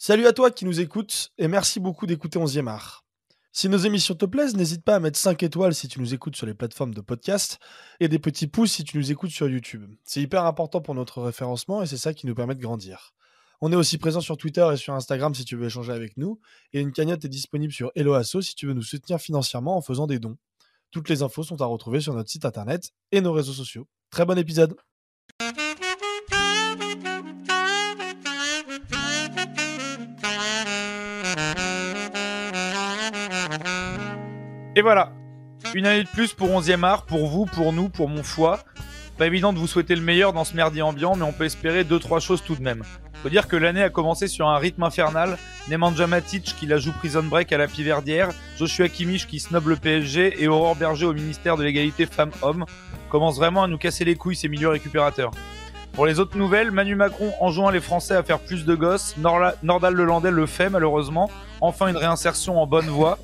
[0.00, 3.04] Salut à toi qui nous écoutes et merci beaucoup d'écouter 11e art.
[3.50, 6.36] Si nos émissions te plaisent, n'hésite pas à mettre 5 étoiles si tu nous écoutes
[6.36, 7.58] sur les plateformes de podcast
[7.98, 9.92] et des petits pouces si tu nous écoutes sur YouTube.
[10.04, 13.12] C'est hyper important pour notre référencement et c'est ça qui nous permet de grandir.
[13.60, 16.38] On est aussi présent sur Twitter et sur Instagram si tu veux échanger avec nous
[16.72, 20.06] et une cagnotte est disponible sur Helloasso si tu veux nous soutenir financièrement en faisant
[20.06, 20.36] des dons.
[20.92, 23.88] Toutes les infos sont à retrouver sur notre site internet et nos réseaux sociaux.
[24.10, 24.76] Très bon épisode
[34.78, 35.10] Et voilà,
[35.74, 38.60] une année de plus pour 11e art, pour vous, pour nous, pour mon foie.
[39.16, 41.82] Pas évident de vous souhaiter le meilleur dans ce merdier ambiant, mais on peut espérer
[41.82, 42.84] deux trois choses tout de même.
[43.20, 45.36] Faut dire que l'année a commencé sur un rythme infernal.
[45.68, 49.74] Nemanja Matic qui la joue Prison Break à la Piverdière, Joshua Kimmich qui snob le
[49.74, 52.64] PSG et Aurore Berger au ministère de l'égalité femmes-hommes
[53.10, 55.32] commencent vraiment à nous casser les couilles ces milieux récupérateurs.
[55.94, 59.16] Pour les autres nouvelles, Manu Macron enjoint les Français à faire plus de gosses.
[59.16, 61.32] Nordal Lelandais le fait malheureusement.
[61.60, 63.18] Enfin une réinsertion en bonne voie.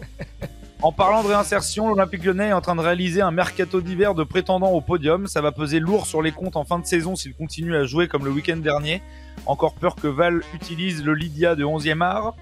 [0.84, 4.22] En parlant de réinsertion, l'Olympique lyonnais est en train de réaliser un mercato d'hiver de
[4.22, 5.26] prétendants au podium.
[5.26, 8.06] Ça va peser lourd sur les comptes en fin de saison s'il continue à jouer
[8.06, 9.00] comme le week-end dernier.
[9.46, 12.34] Encore peur que Val utilise le Lydia de 11e art.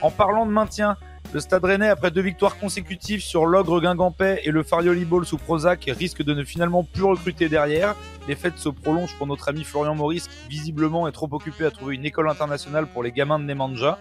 [0.00, 0.96] En parlant de maintien,
[1.34, 5.36] le Stade Rennais, après deux victoires consécutives sur l'Ogre Guingampais et le Farioli Ball sous
[5.36, 7.94] Prozac, risque de ne finalement plus recruter derrière.
[8.26, 11.70] Les fêtes se prolongent pour notre ami Florian Maurice, qui visiblement est trop occupé à
[11.70, 13.98] trouver une école internationale pour les gamins de Nemanja.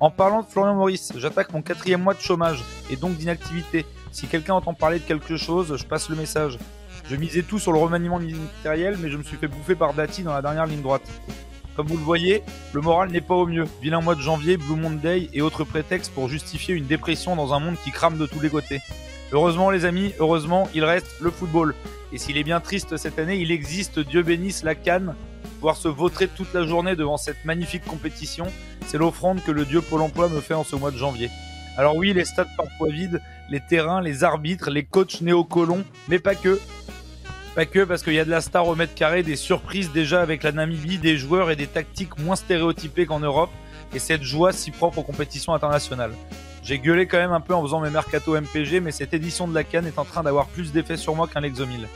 [0.00, 3.84] En parlant de Florian Maurice, j'attaque mon quatrième mois de chômage et donc d'inactivité.
[4.12, 6.56] Si quelqu'un entend parler de quelque chose, je passe le message.
[7.10, 10.22] Je misais tout sur le remaniement ministériel, mais je me suis fait bouffer par Dati
[10.22, 11.02] dans la dernière ligne droite.
[11.74, 13.66] Comme vous le voyez, le moral n'est pas au mieux.
[13.82, 17.58] Vilain mois de janvier, Blue Monday et autres prétextes pour justifier une dépression dans un
[17.58, 18.80] monde qui crame de tous les côtés.
[19.32, 21.74] Heureusement les amis, heureusement, il reste le football.
[22.12, 25.16] Et s'il est bien triste cette année, il existe, Dieu bénisse la canne,
[25.56, 28.46] pouvoir se vautrer toute la journée devant cette magnifique compétition
[28.88, 31.30] c'est l'offrande que le dieu Pôle emploi me fait en ce mois de janvier.
[31.76, 36.34] Alors oui, les stades parfois vides, les terrains, les arbitres, les coachs néocolons, mais pas
[36.34, 36.58] que.
[37.54, 40.22] Pas que parce qu'il y a de la star au mètre carré, des surprises déjà
[40.22, 43.50] avec la Namibie, des joueurs et des tactiques moins stéréotypées qu'en Europe,
[43.94, 46.12] et cette joie si propre aux compétitions internationales.
[46.62, 49.54] J'ai gueulé quand même un peu en faisant mes mercato MPG, mais cette édition de
[49.54, 51.88] la Cannes est en train d'avoir plus d'effet sur moi qu'un Lexomil.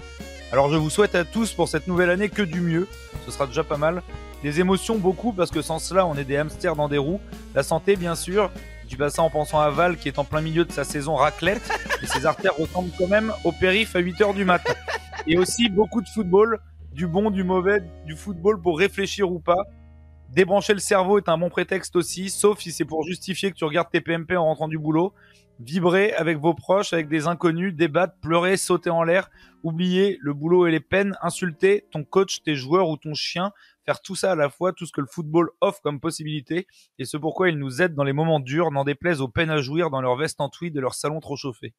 [0.52, 2.86] Alors je vous souhaite à tous pour cette nouvelle année que du mieux,
[3.24, 4.02] ce sera déjà pas mal,
[4.42, 7.20] des émotions beaucoup parce que sans cela, on est des hamsters dans des roues.
[7.54, 8.50] La santé, bien sûr.
[8.88, 11.62] Du bassin en pensant à Val qui est en plein milieu de sa saison raclette.
[12.02, 14.74] Et ses artères ressemblent quand même au périph' à 8h du matin.
[15.26, 16.58] Et aussi beaucoup de football,
[16.92, 19.64] du bon, du mauvais, du football pour réfléchir ou pas.
[20.30, 23.64] Débrancher le cerveau est un bon prétexte aussi, sauf si c'est pour justifier que tu
[23.64, 25.12] regardes tes PMP en rentrant du boulot.
[25.60, 29.30] Vibrer avec vos proches, avec des inconnus, débattre, pleurer, sauter en l'air,
[29.62, 33.52] oublier le boulot et les peines, insulter ton coach, tes joueurs ou ton chien,
[33.84, 36.66] faire tout ça à la fois, tout ce que le football offre comme possibilité,
[36.98, 39.60] et ce pourquoi il nous aide dans les moments durs, n'en déplaise aux peines à
[39.60, 41.74] jouir dans leur veste en tweed et leur salon trop chauffé.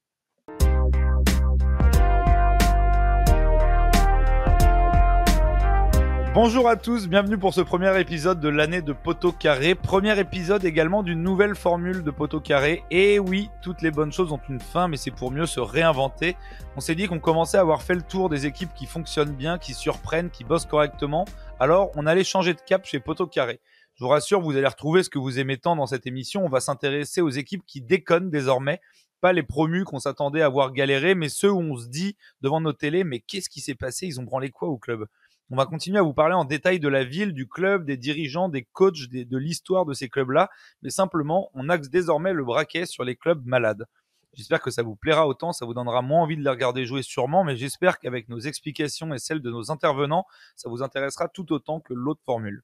[6.34, 9.76] Bonjour à tous, bienvenue pour ce premier épisode de l'année de Poteau Carré.
[9.76, 12.84] Premier épisode également d'une nouvelle formule de Poteau Carré.
[12.90, 16.36] Et oui, toutes les bonnes choses ont une fin, mais c'est pour mieux se réinventer.
[16.76, 19.60] On s'est dit qu'on commençait à avoir fait le tour des équipes qui fonctionnent bien,
[19.60, 21.26] qui surprennent, qui bossent correctement.
[21.60, 23.62] Alors, on allait changer de cap chez Poteau Carré.
[23.94, 26.44] Je vous rassure, vous allez retrouver ce que vous aimez tant dans cette émission.
[26.44, 28.82] On va s'intéresser aux équipes qui déconnent désormais
[29.22, 32.60] pas les promus qu'on s'attendait à voir galérer, mais ceux où on se dit devant
[32.60, 34.08] nos télés, mais qu'est-ce qui s'est passé?
[34.08, 35.06] Ils ont branlé quoi au club?
[35.54, 38.50] On va continuer à vous parler en détail de la ville, du club, des dirigeants,
[38.50, 40.50] des coachs, de l'histoire de ces clubs-là,
[40.82, 43.86] mais simplement, on axe désormais le braquet sur les clubs malades.
[44.34, 47.04] J'espère que ça vous plaira autant, ça vous donnera moins envie de les regarder jouer
[47.04, 50.26] sûrement, mais j'espère qu'avec nos explications et celles de nos intervenants,
[50.56, 52.64] ça vous intéressera tout autant que l'autre formule.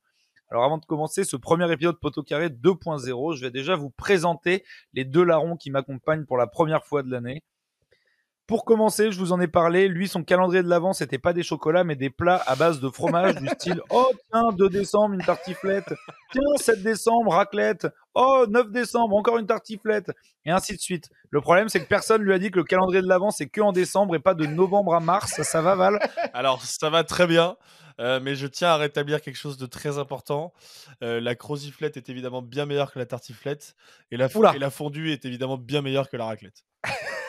[0.49, 4.63] Alors avant de commencer ce premier épisode Poteau Carré 2.0, je vais déjà vous présenter
[4.93, 7.43] les deux larrons qui m'accompagnent pour la première fois de l'année.
[8.49, 9.87] Pour commencer, je vous en ai parlé.
[9.87, 12.89] Lui, son calendrier de l'avant, c'était pas des chocolats, mais des plats à base de
[12.89, 15.93] fromage du style Oh, tiens, 2 décembre, une tartiflette.
[16.31, 17.85] Tiens, 7 décembre, raclette.
[18.15, 20.11] Oh, 9 décembre, encore une tartiflette.
[20.45, 21.11] Et ainsi de suite.
[21.29, 23.61] Le problème, c'est que personne lui a dit que le calendrier de l'avant, c'est que
[23.61, 25.39] en décembre et pas de novembre à mars.
[25.43, 25.99] Ça, va, Val?
[26.33, 27.55] Alors, ça va très bien.
[27.99, 30.53] Euh, mais je tiens à rétablir quelque chose de très important.
[31.03, 33.75] Euh, la croziflette est évidemment bien meilleure que la tartiflette.
[34.09, 36.63] Et la, et la fondue est évidemment bien meilleure que la raclette.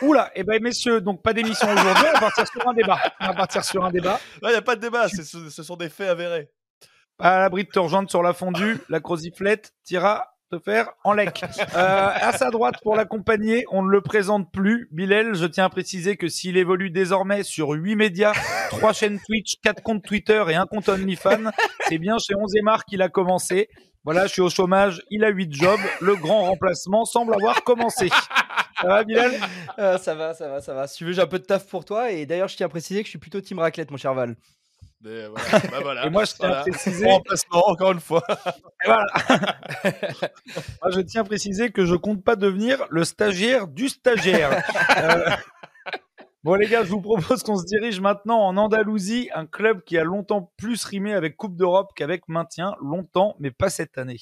[0.01, 2.99] Oula, et eh ben messieurs, donc pas d'émission aujourd'hui, on va partir sur un débat.
[3.19, 4.19] On va partir sur un débat.
[4.41, 6.49] il n'y a pas de débat, ce sont des faits avérés.
[7.19, 11.43] À l'abri de te rejoindre sur la fondue, la croziflette tira te faire en lec.
[11.75, 14.89] Euh, à sa droite pour l'accompagner, on ne le présente plus.
[14.91, 18.33] Bilal, je tiens à préciser que s'il évolue désormais sur 8 médias,
[18.71, 21.51] 3 chaînes Twitch, 4 comptes Twitter et un compte OnlyFans,
[21.87, 23.69] c'est bien chez 11 Mar qu'il a commencé.
[24.03, 28.09] Voilà, je suis au chômage, il a 8 jobs, le grand remplacement semble avoir commencé.
[28.81, 29.31] Ça va, Bilal?
[29.79, 30.87] Euh, Ça va, ça va, ça va.
[30.87, 32.11] Si tu veux, j'ai un peu de taf pour toi.
[32.11, 34.35] Et d'ailleurs, je tiens à préciser que je suis plutôt team raclette, mon cher Val.
[35.05, 35.25] Et,
[35.71, 37.05] bah et moi, je tiens à préciser.
[37.07, 38.23] Remplacement, encore une fois.
[38.85, 39.05] Voilà.
[40.81, 44.63] moi, je tiens à préciser que je compte pas devenir le stagiaire du stagiaire.
[44.97, 45.29] euh...
[46.43, 49.99] Bon les gars, je vous propose qu'on se dirige maintenant en Andalousie, un club qui
[49.99, 54.17] a longtemps plus rimé avec Coupe d'Europe qu'avec maintien, longtemps, mais pas cette année.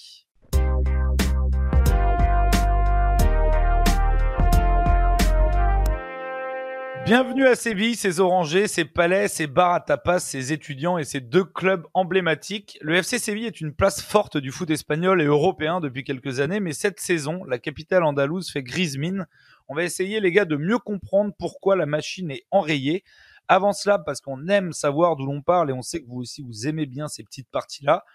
[7.05, 11.21] Bienvenue à Séville, ses orangers, ses palais, ses bars à tapas, ses étudiants et ses
[11.21, 12.77] deux clubs emblématiques.
[12.81, 16.59] Le FC Séville est une place forte du foot espagnol et européen depuis quelques années,
[16.59, 19.25] mais cette saison, la capitale andalouse fait grise mine.
[19.67, 23.03] On va essayer, les gars, de mieux comprendre pourquoi la machine est enrayée.
[23.47, 26.43] Avant cela, parce qu'on aime savoir d'où l'on parle et on sait que vous aussi,
[26.43, 28.05] vous aimez bien ces petites parties-là.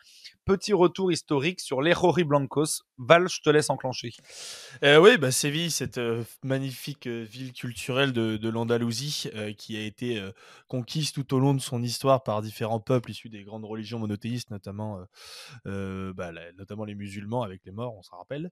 [0.45, 2.83] Petit retour historique sur les Rory Blancos.
[2.99, 4.13] Val, je te laisse enclencher.
[4.85, 9.77] Euh, oui, bah, Séville, cette euh, magnifique euh, ville culturelle de, de l'Andalousie euh, qui
[9.79, 10.33] a été euh,
[10.69, 14.51] conquise tout au long de son histoire par différents peuples issus des grandes religions monothéistes,
[14.51, 14.99] notamment,
[15.65, 18.51] bah, la, notamment les musulmans avec les morts, on s'en rappelle.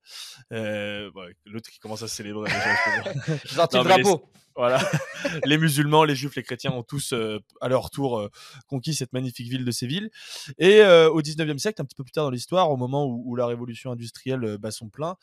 [0.50, 2.50] L'autre qui commence à célébrer.
[3.44, 4.30] J'ai sorti le drapeau.
[4.34, 4.80] Les, voilà.
[5.44, 7.14] les musulmans, les juifs, les chrétiens ont tous,
[7.60, 8.28] à leur tour,
[8.66, 10.10] conquis cette magnifique ville de Séville.
[10.58, 13.46] Et au 19e siècle, un petit peu plus tard dans l'histoire, au moment où, la
[13.46, 15.16] révolution industrielle bat son plein,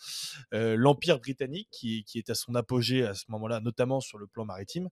[0.53, 4.45] euh, l'Empire britannique, qui, est à son apogée à ce moment-là, notamment sur le plan
[4.45, 4.89] maritime,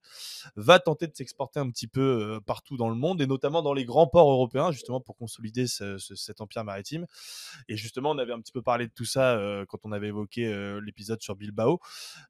[0.55, 3.73] va tenter de s'exporter un petit peu euh, partout dans le monde, et notamment dans
[3.73, 7.05] les grands ports européens, justement pour consolider ce, ce, cet empire maritime.
[7.67, 10.07] Et justement, on avait un petit peu parlé de tout ça euh, quand on avait
[10.07, 11.79] évoqué euh, l'épisode sur Bilbao,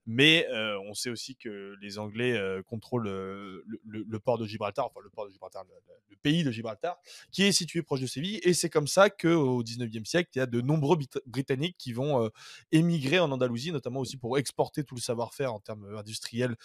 [0.06, 5.00] mais euh, on sait aussi que les Anglais euh, contrôlent le, port de Gibraltar, enfin
[5.04, 5.64] le port de Gibraltar,
[6.10, 6.98] le, pays de Gibraltar,
[7.32, 10.42] qui est situé proche de Séville, et c'est comme ça qu'au 19e siècle, il y
[10.42, 12.30] a de nombreux Britanniques qui vont
[12.72, 16.56] émigrer en Andalousie, notamment aussi pour exporter tout le savoir-faire en termes industriels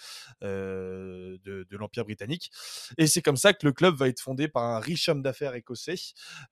[0.41, 2.51] de, l'Empire britannique.
[2.97, 5.55] Et c'est comme ça que le club va être fondé par un riche homme d'affaires
[5.55, 5.95] écossais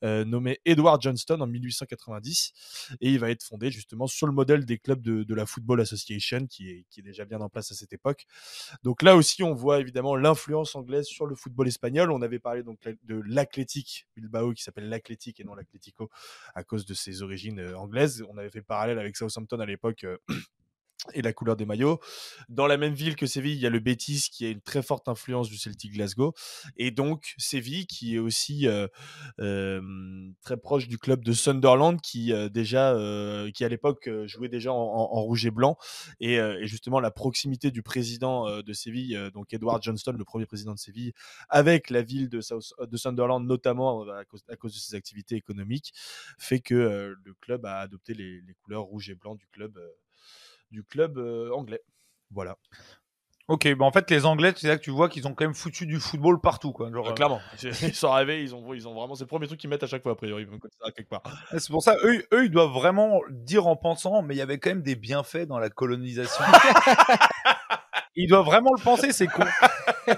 [0.02, 2.54] nommé Edward Johnston en 1890,
[3.02, 6.48] et il va être fondé justement sur le modèle des clubs de, la Football Association,
[6.48, 8.26] qui est, déjà bien en place à cette époque.
[8.84, 12.12] Donc là aussi, on voit évidemment l'influence anglaise sur le football espagnol.
[12.12, 16.01] On avait parlé donc de l'Athletic Bilbao qui s'appelle l'Athletic et non l'Atlético
[16.56, 18.24] à cause de ses origines anglaises.
[18.30, 20.06] On avait fait parallèle avec Southampton à l'époque.
[21.08, 22.00] Euh, et la couleur des maillots.
[22.50, 24.82] Dans la même ville que Séville, il y a le Betis qui a une très
[24.82, 26.34] forte influence du Celtic Glasgow.
[26.78, 28.88] Et donc Séville qui est aussi euh,
[29.40, 29.82] euh,
[30.44, 32.92] très proche du club de Sunderland qui euh, déjà,
[33.54, 35.78] qui à l'époque jouait déjà en, en, rouge et blanc.
[36.20, 40.74] Et, et, justement la proximité du président de Séville, donc Edward Johnston, le premier président
[40.74, 41.14] de Séville,
[41.50, 45.36] avec la ville de, South, de Sunderland, notamment à cause, à cause, de ses activités
[45.36, 45.94] économiques,
[46.38, 49.78] fait que le club a adopté les, les, couleurs rouge et blanc du club
[50.72, 51.82] du club euh, anglais.
[52.32, 52.58] Voilà.
[53.48, 55.54] Ok, bah en fait, les Anglais, c'est là que tu vois qu'ils ont quand même
[55.54, 56.72] foutu du football partout.
[56.72, 56.90] Quoi.
[56.90, 57.42] Genre, euh, clairement.
[57.62, 59.14] Ils sont arrivés, ils ont, ils ont vraiment.
[59.16, 60.48] C'est le premier truc qu'ils mettent à chaque fois, a priori.
[60.96, 61.24] quelque part.
[61.52, 64.58] C'est pour ça, eux, eux, ils doivent vraiment dire en pensant, mais il y avait
[64.58, 66.46] quand même des bienfaits dans la colonisation.
[68.16, 69.44] ils doivent vraiment le penser, c'est con.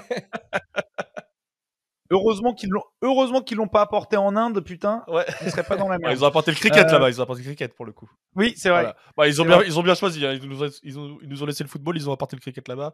[2.13, 5.03] Heureusement qu'ils l'ont, heureusement qu'ils l'ont pas apporté en Inde, putain.
[5.07, 5.25] Ouais.
[5.41, 6.15] Ils seraient pas dans la merde.
[6.15, 6.91] ils ont apporté le cricket euh...
[6.91, 7.09] là-bas.
[7.09, 8.07] Ils ont apporté le cricket pour le coup.
[8.35, 8.81] Oui, c'est vrai.
[8.81, 8.97] Voilà.
[9.17, 9.65] Bah, ils ont bien, vrai.
[9.65, 10.23] ils ont bien choisi.
[10.23, 10.33] Hein.
[10.33, 11.97] Ils, nous ont, ils, ont, ils, nous ont, laissé le football.
[11.97, 12.93] Ils ont apporté le cricket là-bas.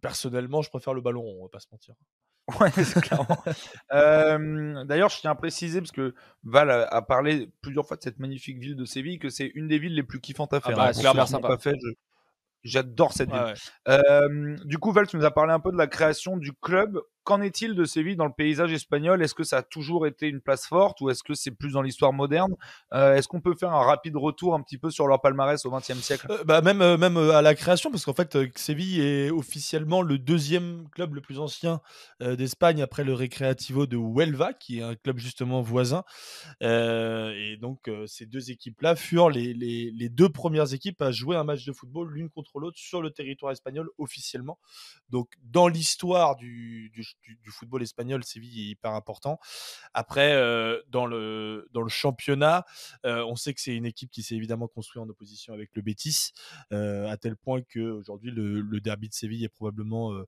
[0.00, 1.24] Personnellement, je préfère le ballon.
[1.24, 1.94] On va pas se mentir.
[2.60, 3.44] Ouais, c'est clairement.
[3.92, 6.14] euh, D'ailleurs, je tiens à préciser parce que
[6.44, 9.68] Val a, a, parlé plusieurs fois de cette magnifique ville de Séville, que c'est une
[9.68, 10.72] des villes les plus kiffantes à faire.
[10.72, 10.98] Ah bah, hein.
[10.98, 11.48] clairement sympa.
[11.48, 11.90] Pas fait, je...
[12.64, 13.38] J'adore cette ville.
[13.38, 14.00] Ouais, ouais.
[14.10, 17.00] Euh, du coup, Val, tu nous as parlé un peu de la création du club.
[17.28, 19.22] Qu'en est-il de Séville dans le paysage espagnol?
[19.22, 21.82] Est-ce que ça a toujours été une place forte ou est-ce que c'est plus dans
[21.82, 22.56] l'histoire moderne?
[22.94, 25.70] Euh, Est-ce qu'on peut faire un rapide retour un petit peu sur leur palmarès au
[25.70, 26.26] XXe siècle?
[26.30, 30.16] Euh, bah Même, euh, même à la création, parce qu'en fait, Séville est officiellement le
[30.16, 31.82] deuxième club le plus ancien
[32.22, 36.04] d'Espagne après le Recreativo de Huelva, qui est un club justement voisin.
[36.62, 41.74] Et donc, ces deux équipes-là furent les, deux premières équipes à jouer un match de
[41.74, 44.58] football l'une contre l'autre sur le territoire espagnol officiellement.
[45.10, 49.38] Donc, dans l'histoire du, du du, du, football espagnol, Séville est hyper important.
[49.94, 52.64] Après, euh, dans, le, dans le championnat,
[53.04, 55.82] euh, on sait que c'est une équipe qui s'est évidemment construite en opposition avec le
[55.82, 56.32] Betis,
[56.72, 60.26] euh, à tel point qu'aujourd'hui, le, le derby de Séville est probablement euh,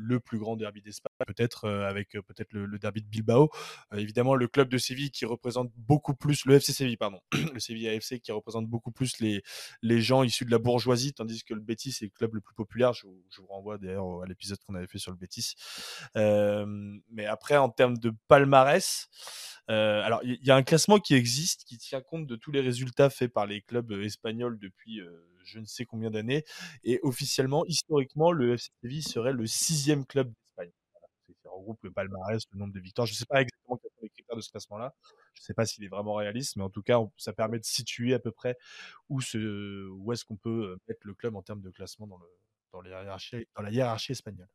[0.00, 3.50] le plus grand derby d'Espagne, peut-être euh, avec euh, peut-être le, derby de Bilbao.
[3.92, 7.20] Euh, évidemment, le club de Séville qui représente beaucoup plus le FC Séville, pardon,
[7.54, 9.42] le Séville AFC qui représente beaucoup plus les
[9.82, 12.54] les gens issus de la bourgeoisie, tandis que le Betis est le club le plus
[12.54, 12.92] populaire.
[12.92, 15.54] Je, vous renvoie d'ailleurs à l'épisode qu'on avait fait sur le Betis.
[16.14, 19.08] mais après, en termes de palmarès.
[19.70, 22.60] Euh, alors, il y, a un classement qui existe, qui tient compte de tous les
[22.60, 25.00] résultats faits par les clubs espagnols depuis
[25.44, 26.44] je ne sais combien d'années.
[26.84, 30.72] Et officiellement, historiquement, le FC Séville serait le sixième club d'Espagne.
[31.42, 33.06] Ça regroupe le palmarès, le nombre de victoires.
[33.06, 34.94] Je ne sais pas exactement quels sont les critères de ce classement-là.
[35.34, 37.64] Je ne sais pas s'il est vraiment réaliste, mais en tout cas, ça permet de
[37.64, 38.56] situer à peu près
[39.08, 44.48] où, est-ce qu'on peut mettre le club en termes de classement dans, la hiérarchie espagnole.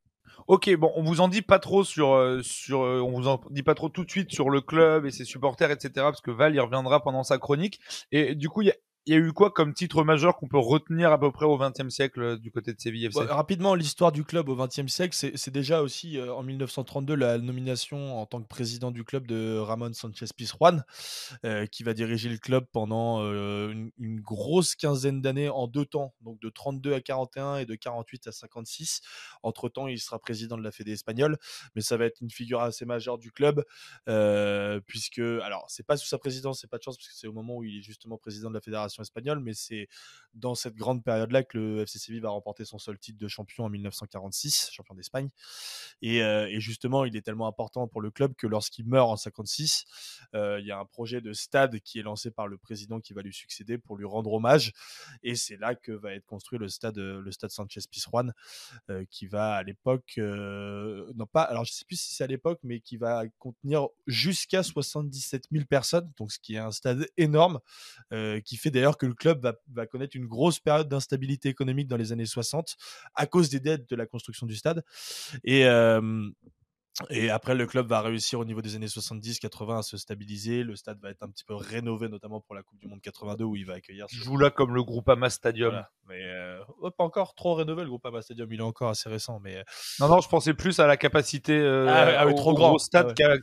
[0.47, 3.75] Ok, bon, on vous en dit pas trop sur, sur, on vous en dit pas
[3.75, 5.89] trop tout de suite sur le club et ses supporters, etc.
[5.95, 7.79] Parce que Val y reviendra pendant sa chronique.
[8.11, 8.75] Et du coup, il y a
[9.07, 11.57] il y a eu quoi comme titre majeur qu'on peut retenir à peu près au
[11.57, 15.15] XXe siècle euh, du côté de Séville FC Rapidement, l'histoire du club au XXe siècle,
[15.15, 19.57] c'est déjà aussi euh, en 1932 la nomination en tant que président du club de
[19.59, 20.83] Ramon Sanchez Pizjuan,
[21.45, 26.39] euh, qui va diriger le club pendant une, grosse quinzaine d'années en deux temps, donc
[26.39, 29.01] de 32 à 41 et de 48 à 56.
[29.43, 31.37] Entre temps, il sera président de la Fédé espagnole,
[31.75, 33.63] mais ça va être une figure assez majeure du club,
[34.87, 37.33] puisque, alors, c'est pas sous sa présidence, c'est pas de chance, parce que c'est au
[37.33, 39.87] moment où il est justement président de la fédération espagnole, mais c'est
[40.33, 43.65] dans cette grande période-là que le FC Séville va remporter son seul titre de champion
[43.65, 45.29] en 1946, champion d'Espagne.
[46.01, 46.21] Et,
[46.59, 49.85] justement, il est tellement important pour le club que lorsqu'il meurt en 56,
[50.33, 53.21] il y a un projet de stade qui est lancé par le président qui va
[53.21, 54.73] lui succéder pour lui rendre hommage.
[55.23, 58.33] Et c'est là que va être construit le stade, le stade Sanchez Pizjuan,
[59.09, 62.81] qui va à l'époque, non pas, alors je sais plus si c'est à l'époque, mais
[62.81, 67.59] qui va contenir jusqu'à 77 000 personnes, donc ce qui est un stade énorme,
[68.43, 72.11] qui fait d'ailleurs que le club va, connaître une grosse période d'instabilité économique dans les
[72.11, 72.75] années 60
[73.15, 74.83] à cause des dettes de la construction du stade.
[75.43, 75.65] Et,
[77.09, 80.63] et après, le club va réussir au niveau des années 70-80 à se stabiliser.
[80.63, 83.43] Le stade va être un petit peu rénové, notamment pour la Coupe du Monde 82
[83.43, 84.05] où il va accueillir.
[84.09, 85.83] Je joue là comme le Groupama Stadium.
[86.07, 86.23] Mais
[86.97, 88.51] pas encore trop rénové le Groupama Stadium.
[88.53, 89.41] Il est encore assez récent.
[89.41, 89.63] Mais
[89.99, 92.77] non, non, je pensais plus à la capacité ah, ah trop grand.
[92.77, 93.35] stade ah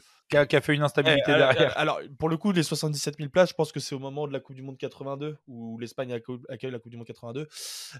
[0.46, 1.76] qui a, fait une instabilité eh, derrière.
[1.78, 4.32] Alors, pour le coup, les 77 000 places, je pense que c'est au moment de
[4.32, 7.48] la Coupe du Monde 82, où l'Espagne accueille la Coupe du Monde 82.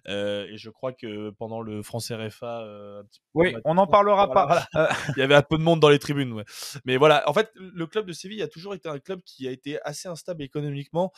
[0.09, 2.63] Euh, et je crois que pendant le France RFA.
[2.63, 3.03] Euh,
[3.35, 4.67] oui, on n'en parlera pas.
[5.17, 6.33] Il y avait un peu de monde dans les tribunes.
[6.33, 6.45] Ouais.
[6.85, 9.51] Mais voilà, en fait, le club de Séville a toujours été un club qui a
[9.51, 11.13] été assez instable économiquement,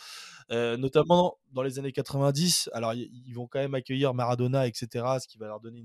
[0.50, 2.70] euh, notamment dans les années 90.
[2.72, 4.88] Alors, ils vont quand même accueillir Maradona, etc.,
[5.20, 5.84] ce qui va leur donner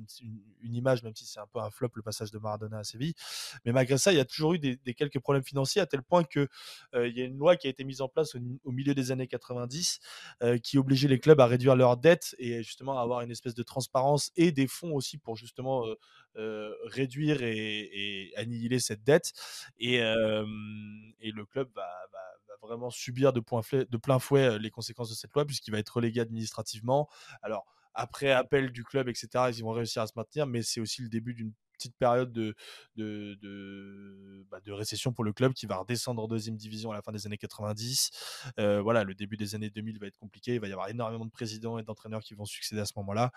[0.63, 3.13] une, image, même si c'est un peu un flop le passage de Maradona à Séville.
[3.65, 6.01] Mais malgré ça, il y a toujours eu des, des quelques problèmes financiers à tel
[6.01, 6.47] point que
[6.93, 9.27] il y a une loi qui a été mise en place au, milieu des années
[9.27, 9.99] 90
[10.63, 13.63] qui obligeait les clubs à réduire leurs dettes et justement à avoir une espèce de
[13.63, 15.85] transparence et des fonds aussi pour justement
[16.35, 19.33] réduire et, annihiler cette dette.
[19.77, 21.87] Et, et le club va,
[22.61, 23.41] vraiment subir de,
[23.85, 27.09] de plein fouet les conséquences de cette loi puisqu'il va être relégué administrativement.
[27.41, 31.01] Alors après appel du club, etc., ils vont réussir à se maintenir, mais c'est aussi
[31.01, 32.55] le début d'une petite période de,
[32.95, 37.01] de, bah, de, récession pour le club qui va redescendre en deuxième division à la
[37.01, 38.51] fin des années 90.
[38.59, 40.55] Euh, voilà, le début des années 2000 va être compliqué.
[40.55, 43.31] Il va y avoir énormément de présidents et d'entraîneurs qui vont succéder à ce moment-là.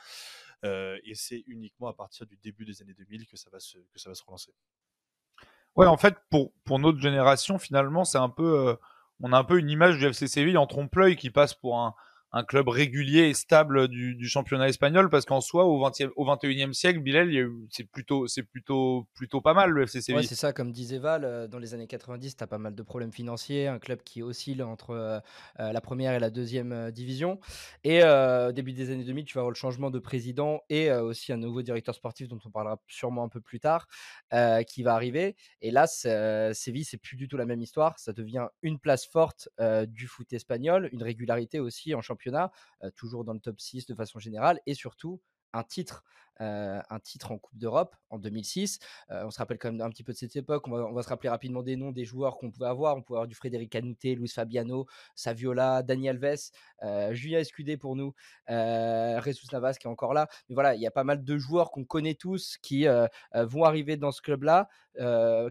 [0.64, 3.78] Euh, et c'est uniquement à partir du début des années 2000 que ça va se,
[3.78, 4.52] que ça va se relancer.
[5.76, 8.74] Ouais, en fait, pour, pour notre génération, finalement, c'est un peu, euh,
[9.20, 11.94] on a un peu une image du FC Séville en trompe-l'œil qui passe pour un,
[12.34, 16.72] un club régulier et stable du, championnat espagnol parce qu'en soi au 20 au 21e
[16.72, 17.30] siècle Bilal
[17.70, 20.26] c'est plutôt c'est plutôt plutôt pas mal le FC Séville.
[20.26, 22.82] C'est ça comme disait Val euh, dans les années 90 tu as pas mal de
[22.82, 25.20] problèmes financiers, un club qui oscille entre euh,
[25.60, 27.38] euh, la première et la deuxième division.
[27.84, 31.32] Et au début des années 2000 tu vas avoir le changement de président et aussi
[31.32, 33.88] un nouveau directeur sportif dont on parlera sûrement un peu plus tard
[34.66, 35.36] qui va arriver.
[35.60, 39.48] Et là Séville c'est plus du tout la même histoire, ça devient une place forte
[39.86, 42.21] du foot espagnol, une régularité aussi en championnat
[42.96, 45.20] toujours dans le top 6 de façon générale, et surtout
[45.52, 46.04] un titre
[46.40, 48.78] un titre en Coupe d'Europe en 2006.
[49.10, 50.66] on se rappelle quand même un petit peu de cette époque.
[50.68, 52.96] On va, se rappeler rapidement des noms des joueurs qu'on pouvait avoir.
[52.96, 56.50] On pouvait avoir du Frédéric Canouté, Luis Fabiano, Saviola, Dani Alves,
[57.10, 58.14] Julien Escudé pour nous,
[58.50, 59.20] euh,
[59.52, 60.28] Navas qui est encore là.
[60.48, 62.86] Mais voilà, il y a pas mal de joueurs qu'on connaît tous qui
[63.34, 64.68] vont arriver dans ce club-là,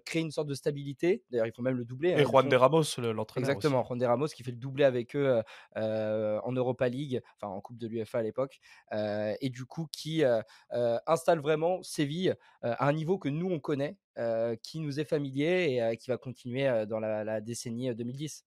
[0.05, 1.23] créer une sorte de stabilité.
[1.31, 2.13] D'ailleurs, il faut même le doubler.
[2.13, 3.49] Hein, Et Juan de Ramos, l'entraîneur.
[3.49, 5.41] Exactement, Juan de Ramos qui fait le doublé avec eux
[5.75, 8.59] en Europa League, enfin en Coupe de l'UFA à l'époque.
[8.91, 10.41] et du coup, qui euh,
[11.07, 15.05] installe vraiment Séville euh, à un niveau que nous on connaît, euh, qui nous est
[15.05, 18.45] familier et qui va continuer dans la, décennie 2010.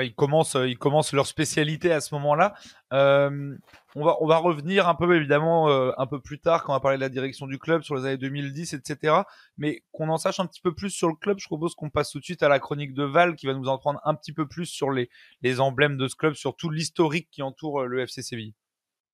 [0.00, 2.54] ils, commencent, ils commencent leur spécialité à ce moment-là.
[2.90, 6.80] on, va, on va revenir un peu évidemment un peu plus tard quand on va
[6.80, 9.22] parler de la direction du club sur les années 2010, etc.
[9.56, 12.10] Mais qu'on en sache un petit peu plus sur le club, je propose qu'on passe
[12.10, 14.32] tout de suite à la chronique de Val qui va nous en prendre un petit
[14.32, 15.08] peu plus sur les,
[15.42, 18.54] les emblèmes de ce club, sur tout l'historique qui entoure le FC Séville.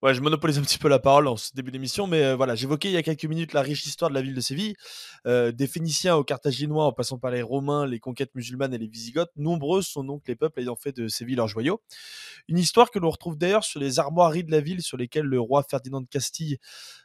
[0.03, 2.55] Ouais, je monopolise un petit peu la parole en ce début d'émission, mais euh, voilà,
[2.55, 4.75] j'évoquais il y a quelques minutes la riche histoire de la ville de Séville.
[5.25, 8.87] Euh, des Phéniciens aux Carthaginois, en passant par les Romains, les conquêtes musulmanes et les
[8.87, 11.79] Visigoths, nombreux sont donc les peuples ayant fait de Séville leur joyau.
[12.49, 15.39] Une histoire que l'on retrouve d'ailleurs sur les armoiries de la ville, sur lesquelles le
[15.39, 16.57] roi Ferdinand de Castille,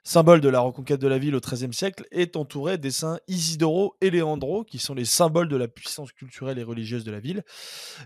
[0.02, 3.94] symbole de la reconquête de la ville au XIIIe siècle, est entouré des saints Isidoro
[4.00, 7.44] et Leandro, qui sont les symboles de la puissance culturelle et religieuse de la ville.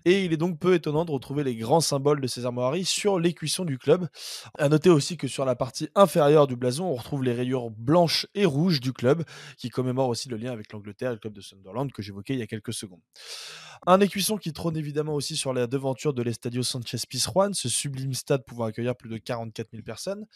[0.04, 3.18] Et il est donc peu étonnant de retrouver les grands symboles de ces armoiries sur
[3.18, 4.06] l'écuisson du club.
[4.58, 8.27] À noter aussi que sur la partie inférieure du blason, on retrouve les rayures blanches
[8.35, 9.23] et rouges du club,
[9.57, 12.41] qui commémorent aussi le lien avec l'Angleterre et le club de Sunderland que j'évoquais il
[12.41, 12.99] y a quelques secondes.
[13.87, 18.15] Un écuisson qui trône évidemment aussi sur la devanture de l'Estadio Sanchez Pizjuan, ce sublime
[18.15, 20.27] stade pouvant accueillir plus de 44 000 personnes.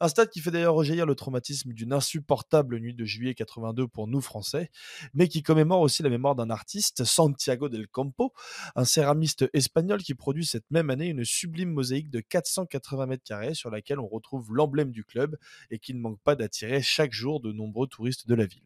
[0.00, 4.08] Un stade qui fait d'ailleurs rejaillir le traumatisme d'une insupportable nuit de juillet 82 pour
[4.08, 4.70] nous Français,
[5.14, 8.32] mais qui commémore aussi la mémoire d'un artiste, Santiago del Campo,
[8.74, 13.54] un céramiste espagnol qui produit cette même année une sublime mosaïque de 480 mètres carrés
[13.54, 15.36] sur laquelle on retrouve l'emblème du club
[15.70, 18.64] et qui ne manque pas d'attirer chaque jour de nombreux touristes de la ville.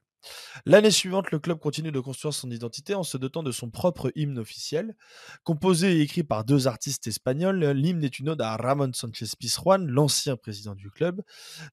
[0.64, 4.10] L'année suivante, le club continue de construire son identité en se dotant de son propre
[4.16, 4.96] hymne officiel.
[5.44, 9.86] Composé et écrit par deux artistes espagnols, l'hymne est une ode à Ramon Sanchez Pizjuan,
[9.86, 11.22] l'ancien président du club.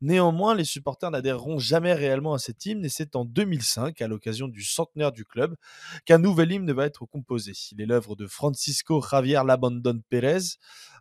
[0.01, 4.47] Néanmoins, les supporters n'adhéreront jamais réellement à cet hymne et c'est en 2005, à l'occasion
[4.47, 5.55] du centenaire du club,
[6.05, 7.53] qu'un nouvel hymne va être composé.
[7.71, 10.57] Il est l'œuvre de Francisco Javier Labandon Pérez,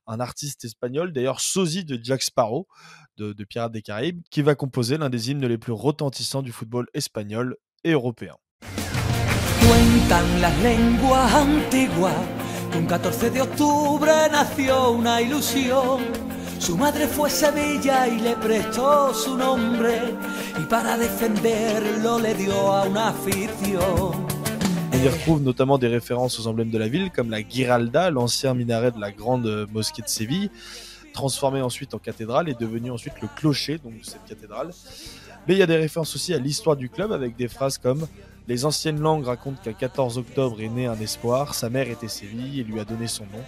[0.06, 2.66] un artiste espagnol, d'ailleurs sosie de Jack Sparrow,
[3.16, 6.52] de, de Pirates des Caraïbes, qui va composer l'un des hymnes les plus retentissants du
[6.52, 8.36] football espagnol et européen.
[9.60, 12.16] Cuentan las lenguas antiguas
[12.70, 16.00] que un 14 de octubre nació una ilusión.
[16.58, 20.16] Su madre fue Sevilla y le prestó su nombre
[20.60, 24.31] y para defenderlo le dio a una afición.
[25.02, 28.92] Y retrouve notamment des références aux emblèmes de la ville, comme la Giralda, l'ancien minaret
[28.92, 30.48] de la grande mosquée de Séville,
[31.12, 34.70] transformé ensuite en cathédrale et devenu ensuite le clocher de cette cathédrale.
[35.48, 38.06] Mais il y a des références aussi à l'histoire du club avec des phrases comme
[38.46, 42.60] Les anciennes langues racontent qu'un 14 octobre est né un espoir, sa mère était Séville
[42.60, 43.42] et lui a donné son nom.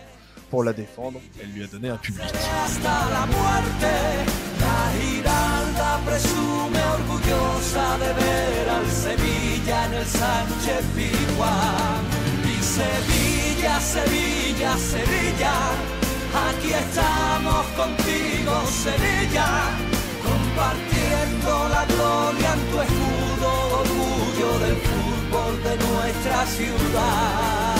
[0.50, 2.24] Pour la défendre, elle lui a donné un public.
[5.00, 12.02] Giralda presume orgullosa de ver al Sevilla en el Sánchez Pizjuán.
[12.52, 15.54] Y Sevilla, Sevilla, Sevilla,
[16.46, 18.52] aquí estamos contigo,
[18.84, 19.48] Sevilla,
[20.28, 23.48] compartiendo la gloria en tu escudo,
[23.82, 27.73] orgullo del fútbol de nuestra ciudad.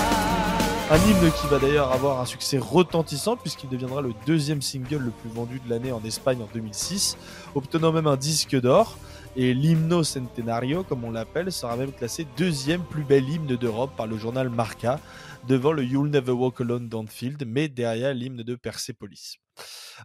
[0.90, 5.11] Un hymne qui va d'ailleurs avoir un succès retentissant puisqu'il deviendra le deuxième single le
[5.11, 7.16] plus vendu de l'année en Espagne en 2006,
[7.55, 8.99] obtenant même un disque d'or.
[9.35, 14.07] Et l'hymno centenario, comme on l'appelle, sera même classé deuxième plus bel hymne d'Europe par
[14.07, 15.01] le journal Marca,
[15.49, 19.38] devant le You'll Never Walk Alone d'Anfield, mais derrière l'hymne de Persepolis.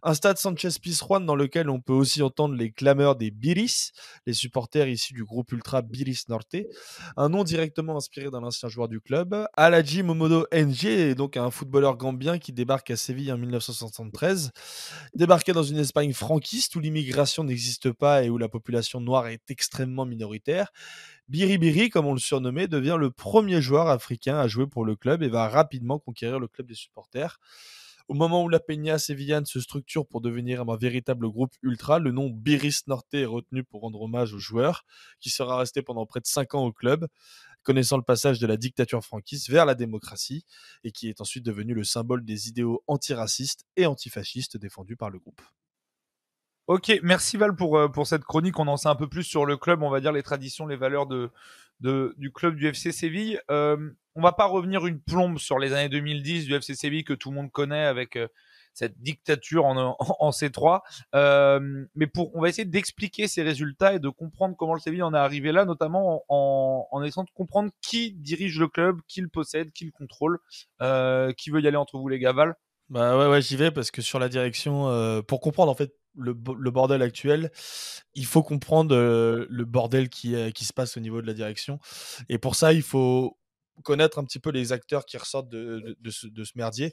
[0.03, 3.91] Un stade Sanchez Pizjuan dans lequel on peut aussi entendre les clameurs des Biris,
[4.25, 6.55] les supporters issus du groupe ultra Biris Norte,
[7.17, 9.47] un nom directement inspiré d'un ancien joueur du club.
[9.55, 14.51] Aladji Momodo NG donc un footballeur gambien qui débarque à Séville en 1973.
[15.15, 19.49] Débarqué dans une Espagne franquiste où l'immigration n'existe pas et où la population noire est
[19.49, 20.71] extrêmement minoritaire,
[21.29, 25.21] Biribiri, comme on le surnommait, devient le premier joueur africain à jouer pour le club
[25.21, 27.39] et va rapidement conquérir le club des supporters.
[28.09, 32.11] Au moment où la Peña Sevillane se structure pour devenir un véritable groupe ultra, le
[32.11, 34.83] nom Biris Norte est retenu pour rendre hommage au joueur,
[35.19, 37.05] qui sera resté pendant près de 5 ans au club,
[37.61, 40.43] connaissant le passage de la dictature franquiste vers la démocratie,
[40.83, 45.19] et qui est ensuite devenu le symbole des idéaux antiracistes et antifascistes défendus par le
[45.19, 45.43] groupe.
[46.65, 48.57] Ok, merci Val pour, euh, pour cette chronique.
[48.57, 50.77] On en sait un peu plus sur le club, on va dire les traditions, les
[50.77, 51.29] valeurs de,
[51.79, 53.39] de, du club du FC Séville.
[53.49, 57.13] Euh, on va pas revenir une plombe sur les années 2010 du FC Séville que
[57.13, 58.27] tout le monde connaît avec euh,
[58.73, 60.81] cette dictature en, en, en C3.
[61.15, 65.03] Euh, mais pour, on va essayer d'expliquer ces résultats et de comprendre comment le Séville
[65.03, 69.21] en est arrivé là, notamment en, en, essayant de comprendre qui dirige le club, qui
[69.21, 70.39] le possède, qui le contrôle,
[70.81, 72.33] euh, qui veut y aller entre vous les gars?
[72.33, 72.55] Val?
[72.89, 75.93] Bah ouais, ouais, j'y vais parce que sur la direction, euh, pour comprendre en fait
[76.15, 77.51] le, bo- le bordel actuel,
[78.15, 78.95] il faut comprendre
[79.49, 81.79] le bordel qui, qui se passe au niveau de la direction.
[82.29, 83.37] Et pour ça, il faut
[83.83, 86.91] connaître un petit peu les acteurs qui ressortent de, de- ce, merdier.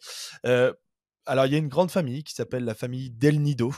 [1.26, 3.74] Alors, il y a une grande famille qui s'appelle la famille Del Nido,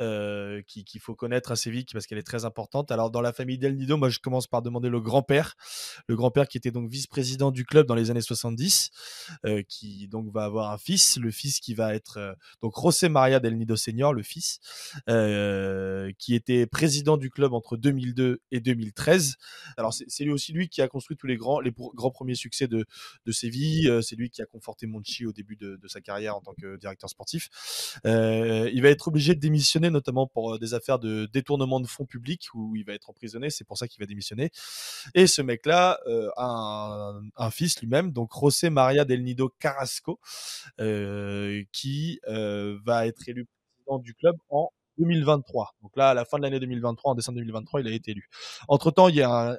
[0.00, 2.90] euh, qui- qu'il faut connaître assez vite parce qu'elle est très importante.
[2.90, 5.54] Alors, dans la famille Del Nido, moi, je commence par demander le grand-père,
[6.08, 8.90] le grand-père qui était donc vice-président du club dans les années 70,
[9.46, 12.32] euh, qui donc va avoir un fils, le fils qui va être euh,
[12.62, 14.58] donc José Maria Del Nido Senior, le fils,
[15.08, 19.36] euh, qui était président du club entre 2002 et 2013.
[19.76, 22.68] Alors, c'est lui aussi lui qui a construit tous les grands, les grands premiers succès
[22.68, 22.84] de,
[23.26, 23.88] de Séville.
[23.88, 26.54] Euh, c'est lui qui a conforté Monchi au début de, de sa carrière en tant
[26.54, 27.48] que directeur sportif.
[28.04, 32.48] il va être obligé de démissionner, notamment pour des affaires de détournement de fonds publics
[32.54, 33.50] où il va être emprisonné.
[33.50, 34.50] C'est pour ça qu'il va démissionner.
[35.14, 36.00] Et ce mec-là
[36.36, 40.20] a un, fils lui-même, donc José María del Nido Carrasco,
[41.72, 43.46] qui va être élu
[43.88, 45.74] président du club en 2023.
[45.82, 48.28] Donc là, à la fin de l'année 2023, en décembre 2023, il a été élu.
[48.68, 49.56] Entre-temps, il y a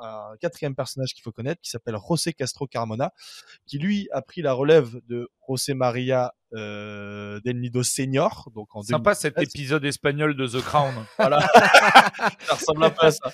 [0.00, 3.12] un, quatrième personnage qu'il faut connaître qui s'appelle José Castro Carmona,
[3.66, 8.50] qui lui a pris la relève de José María euh, del Nido Senior.
[8.54, 10.94] Donc en Sympa cet épisode espagnol de The Crown.
[11.18, 11.40] voilà.
[12.46, 13.32] ça ressemble un peu à ça.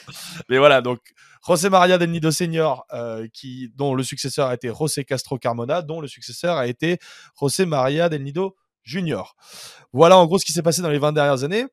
[0.49, 1.01] Mais voilà, donc
[1.47, 5.83] José María del Nido Senior, euh, qui, dont le successeur a été José Castro Carmona,
[5.83, 6.99] dont le successeur a été
[7.41, 8.57] José María del Nido
[8.89, 9.37] junior.
[9.93, 11.67] Voilà en gros ce qui s'est passé dans les 20 dernières années.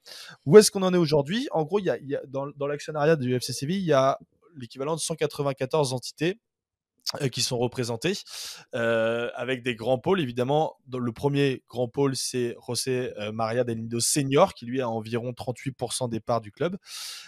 [0.45, 1.47] Où est-ce qu'on en est aujourd'hui?
[1.51, 4.19] En gros, il y a, dans, l'actionnariat du FC Séville, il y a
[4.55, 6.39] l'équivalent de 194 entités
[7.21, 8.13] euh, qui sont représentées
[8.73, 13.79] euh, avec des grands pôles évidemment le premier grand pôle c'est José euh, Maria del
[13.79, 16.77] Nido Senior qui lui a environ 38% des parts du club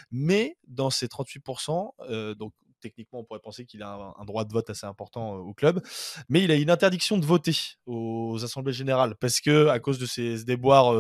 [0.10, 4.70] mais dans ces 38% donc techniquement, on pourrait penser qu'il a un, droit de vote
[4.70, 5.82] assez important au club,
[6.30, 10.06] mais il a une interdiction de voter aux assemblées générales parce que à cause de
[10.06, 10.94] ses déboires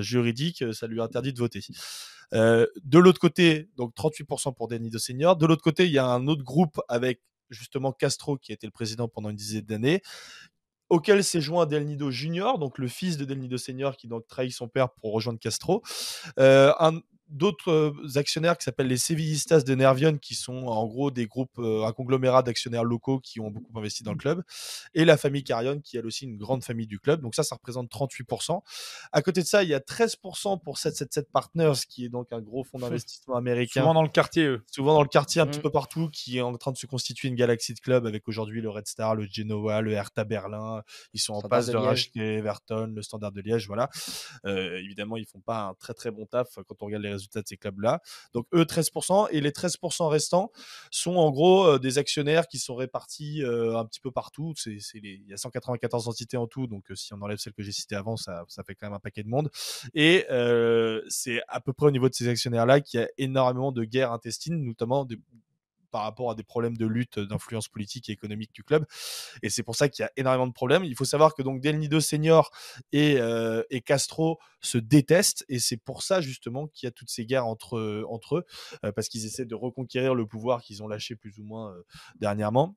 [0.00, 1.60] juridiques, ça lui interdit de voter.
[2.32, 5.36] de l'autre côté, donc 38% pour Denis de Senior.
[5.36, 7.20] De l'autre côté, il y a un autre groupe avec
[7.50, 10.02] justement Castro qui a été le président pendant une dizaine d'années
[10.88, 14.26] auquel s'est joint Del Nido Junior, donc le fils de Del Nido Senior qui donc
[14.26, 15.82] trahit son père pour rejoindre Castro.
[17.28, 21.92] D'autres actionnaires qui s'appellent les Sevillistas de Nervion, qui sont en gros des groupes, un
[21.92, 24.42] conglomérat d'actionnaires locaux qui ont beaucoup investi dans le club,
[24.94, 27.20] et la famille Carrion, qui est elle aussi une grande famille du club.
[27.20, 28.60] Donc ça, ça représente 38%.
[29.12, 32.40] À côté de ça, il y a 13% pour 777 Partners, qui est donc un
[32.40, 33.80] gros fonds d'investissement américain.
[33.80, 34.62] Souvent dans le quartier, eux.
[34.70, 35.62] Souvent dans le quartier, un petit mmh.
[35.62, 38.60] peu partout, qui est en train de se constituer une galaxie de clubs avec aujourd'hui
[38.60, 40.82] le Red Star, le Genoa, le Hertha Berlin.
[41.12, 43.88] Ils sont en passe de, racheter Everton, le Standard de Liège, voilà.
[44.44, 47.48] évidemment, ils font pas un très très bon taf quand on regarde les résultats de
[47.48, 48.00] ces clubs-là.
[48.32, 49.28] Donc eux, 13%.
[49.30, 50.50] Et les 13% restants
[50.90, 54.52] sont en gros euh, des actionnaires qui sont répartis euh, un petit peu partout.
[54.56, 54.78] C'est.
[54.94, 56.66] Il y a 194 entités en tout.
[56.66, 58.94] Donc euh, si on enlève celles que j'ai citées avant, ça, ça fait quand même
[58.94, 59.50] un paquet de monde.
[59.94, 60.26] Et
[61.08, 64.12] c'est à peu près au niveau de ces actionnaires-là qu'il y a énormément de guerres
[64.12, 65.18] intestines, notamment des,
[65.94, 68.84] par rapport à des problèmes de lutte d'influence politique et économique du club.
[69.44, 70.82] Et c'est pour ça qu'il y a énormément de problèmes.
[70.82, 72.50] Il faut savoir que donc Del Nido Senior
[72.90, 77.26] et, euh, Castro se détestent et c'est pour ça justement qu'il y a toutes ces
[77.26, 78.44] guerres entre, entre eux
[78.84, 81.84] euh, parce qu'ils essaient de reconquérir le pouvoir qu'ils ont lâché plus ou moins euh,
[82.16, 82.74] dernièrement.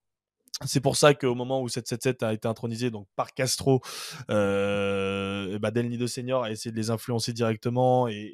[0.65, 3.79] C'est pour ça qu'au moment où 777 a été intronisé donc par Castro,
[4.31, 8.33] euh, bah Del Nido Senior a essayé de les influencer directement et,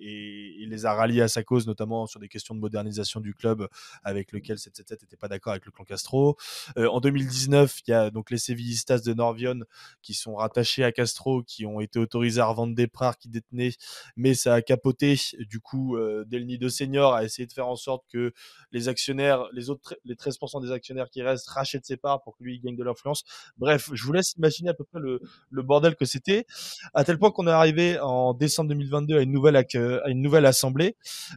[0.58, 3.68] il les a ralliés à sa cause, notamment sur des questions de modernisation du club
[4.06, 6.38] avec lequel 777 n'était pas d'accord avec le clan Castro.
[6.78, 9.60] Euh, en 2019, il y a donc les Sevillistas de Norvion
[10.02, 13.74] qui sont rattachés à Castro, qui ont été autorisés à revendre des parts qu'ils détenaient,
[14.16, 15.20] mais ça a capoté.
[15.50, 18.32] Du coup, euh, Del Nido Senior a essayé de faire en sorte que
[18.72, 22.44] les actionnaires, les autres, les 13% des actionnaires qui restent rachètent ses parts pour que
[22.44, 23.24] lui gagne de l'influence.
[23.58, 25.20] Bref, je vous laisse imaginer à peu près le,
[25.64, 26.46] bordel que c'était,
[26.94, 30.46] à tel point qu'on est arrivé en décembre 2022 à une nouvelle, à une nouvelle
[30.46, 30.96] assemblée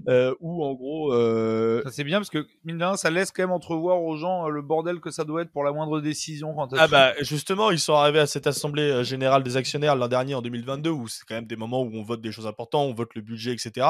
[0.09, 1.13] euh, où en gros.
[1.13, 1.83] Euh...
[1.85, 4.47] Ça c'est bien parce que mine de rien, ça laisse quand même entrevoir aux gens
[4.47, 6.55] euh, le bordel que ça doit être pour la moindre décision.
[6.55, 10.09] Quand ah bah justement, ils sont arrivés à cette assemblée euh, générale des actionnaires l'an
[10.09, 12.89] dernier en 2022 où c'est quand même des moments où on vote des choses importantes,
[12.91, 13.87] on vote le budget, etc.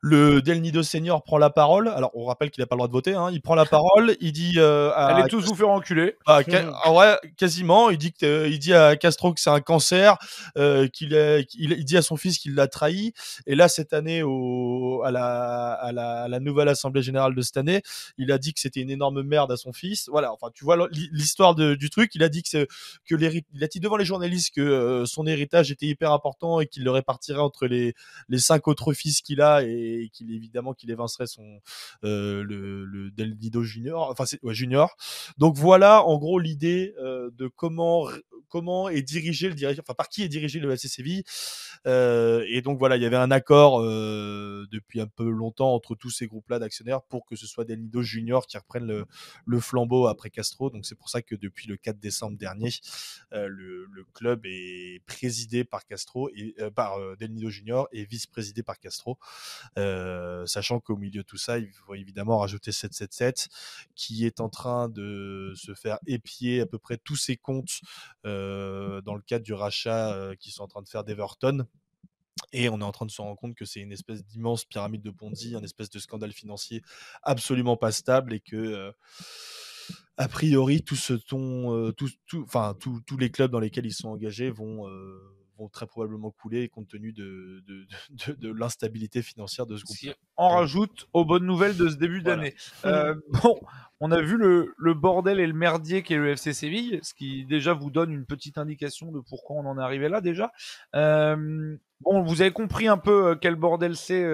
[0.00, 1.88] Le Del Nido senior prend la parole.
[1.88, 3.14] Alors on rappelle qu'il n'a pas le droit de voter.
[3.14, 3.30] Hein.
[3.32, 4.58] Il prend la parole, il dit.
[4.60, 5.68] Allez tous vous faire
[6.26, 6.42] bah,
[6.90, 7.90] ouais, quasiment.
[7.90, 10.18] Il dit, que, il dit à Castro que c'est un cancer,
[10.56, 11.12] euh, qu'il
[11.54, 13.12] il, dit à son fils qu'il l'a trahi.
[13.46, 17.42] Et là, cette année, au, à, la, à, la, à la nouvelle Assemblée Générale de
[17.42, 17.82] cette année,
[18.18, 20.08] il a dit que c'était une énorme merde à son fils.
[20.08, 22.14] Voilà, enfin, tu vois l'histoire du truc.
[22.14, 22.66] Il a dit que,
[23.04, 23.14] que
[23.54, 26.84] il a dit devant les journalistes que euh, son héritage était hyper important et qu'il
[26.84, 27.94] le répartirait entre les,
[28.28, 31.60] les cinq autres fils qu'il a et, qu'il évidemment qu'il évincerait son
[32.04, 34.96] euh, le, le Del Nido Junior, enfin c'est ouais, Junior.
[35.38, 38.08] Donc voilà en gros l'idée euh, de comment
[38.48, 41.24] comment est dirigé le dirigeant, enfin par qui est dirigé le FC.
[41.86, 45.94] Euh, et donc voilà, il y avait un accord euh, depuis un peu longtemps entre
[45.94, 49.04] tous ces groupes-là d'actionnaires pour que ce soit Del Nido Junior qui reprenne
[49.46, 50.70] le, flambeau après Castro.
[50.70, 52.70] Donc c'est pour ça que depuis le 4 décembre dernier,
[53.32, 59.18] le, club est présidé par Castro et par Del Nido Junior et vice-présidé par Castro.
[59.76, 63.48] sachant qu'au milieu de tout ça, il faut évidemment rajouter 777
[63.94, 67.80] qui est en train de se faire épier à peu près tous ses comptes
[68.24, 71.66] euh, dans le cadre du rachat euh, qu'ils sont en train de faire d'Everton.
[72.52, 75.02] Et on est en train de se rendre compte que c'est une espèce d'immense pyramide
[75.02, 76.82] de Ponzi, un espèce de scandale financier
[77.22, 78.92] absolument pas stable et que
[80.16, 84.86] a priori, ton, tous, les clubs dans lesquels ils sont engagés vont,
[85.58, 90.14] vont très probablement couler compte tenu de, de, de, l'instabilité financière de ce groupe.
[90.36, 92.54] On rajoute aux bonnes nouvelles de ce début d'année.
[92.84, 93.58] Euh, bon,
[94.00, 97.44] on a vu le, le, bordel et le merdier qu'est le FC Séville, ce qui
[97.44, 100.52] déjà vous donne une petite indication de pourquoi on en est arrivé là déjà.
[100.94, 104.26] Euh, bon, vous avez compris un peu euh, quel bordel c'est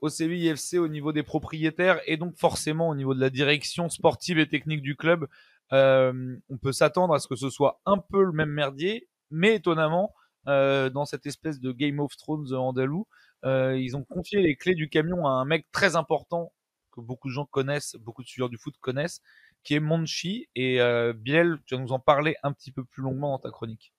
[0.00, 3.88] au Séville FC au niveau des propriétaires et donc forcément au niveau de la direction
[3.88, 5.26] sportive et technique du club.
[5.72, 10.14] on peut s'attendre à ce que ce soit un peu le même merdier, mais étonnamment,
[10.46, 13.06] dans cette espèce de Game of Thrones andalou.
[13.44, 16.52] Euh, ils ont confié les clés du camion à un mec très important
[16.92, 19.20] que beaucoup de gens connaissent, beaucoup de suiveurs du foot connaissent,
[19.62, 20.48] qui est Monchi.
[20.54, 23.50] Et euh, Biel, tu vas nous en parler un petit peu plus longuement dans ta
[23.50, 23.92] chronique.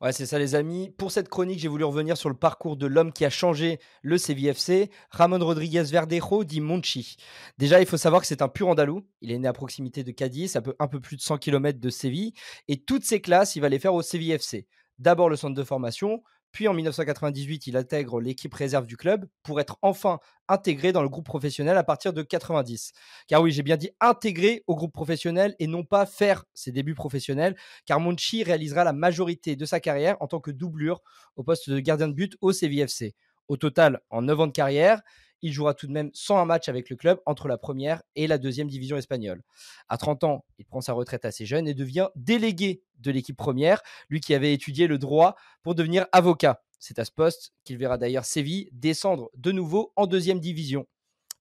[0.00, 0.94] Ouais, c'est ça les amis.
[0.96, 4.16] Pour cette chronique, j'ai voulu revenir sur le parcours de l'homme qui a changé le
[4.16, 7.18] CVFC, Ramon Rodriguez Verdejo, dit Monchi.
[7.58, 9.06] Déjà, il faut savoir que c'est un pur andalou.
[9.20, 11.78] Il est né à proximité de Cadiz, à peu, un peu plus de 100 km
[11.78, 12.32] de Séville.
[12.66, 14.66] Et toutes ses classes, il va les faire au CVFC
[15.00, 19.60] d'abord le centre de formation, puis en 1998, il intègre l'équipe réserve du club pour
[19.60, 22.92] être enfin intégré dans le groupe professionnel à partir de 90.
[23.28, 26.94] Car oui, j'ai bien dit intégré au groupe professionnel et non pas faire ses débuts
[26.94, 31.00] professionnels, car Monchi réalisera la majorité de sa carrière en tant que doublure
[31.36, 33.14] au poste de gardien de but au CVFC.
[33.48, 35.02] Au total, en 9 ans de carrière,
[35.42, 38.38] il jouera tout de même 101 matchs avec le club entre la première et la
[38.38, 39.42] deuxième division espagnole.
[39.88, 43.82] À 30 ans, il prend sa retraite assez jeune et devient délégué de l'équipe première,
[44.08, 46.62] lui qui avait étudié le droit pour devenir avocat.
[46.78, 50.86] C'est à ce poste qu'il verra d'ailleurs Séville descendre de nouveau en deuxième division.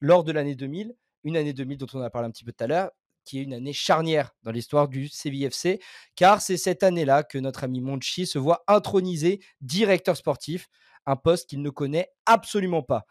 [0.02, 2.64] Lors de l'année 2000, une année 2000 dont on a parlé un petit peu tout
[2.64, 2.92] à l'heure,
[3.26, 5.80] qui est une année charnière dans l'histoire du CVFC,
[6.16, 10.68] car c'est cette année-là que notre ami Monchi se voit intronisé directeur sportif
[11.10, 13.06] un poste qu'il ne connaît absolument pas.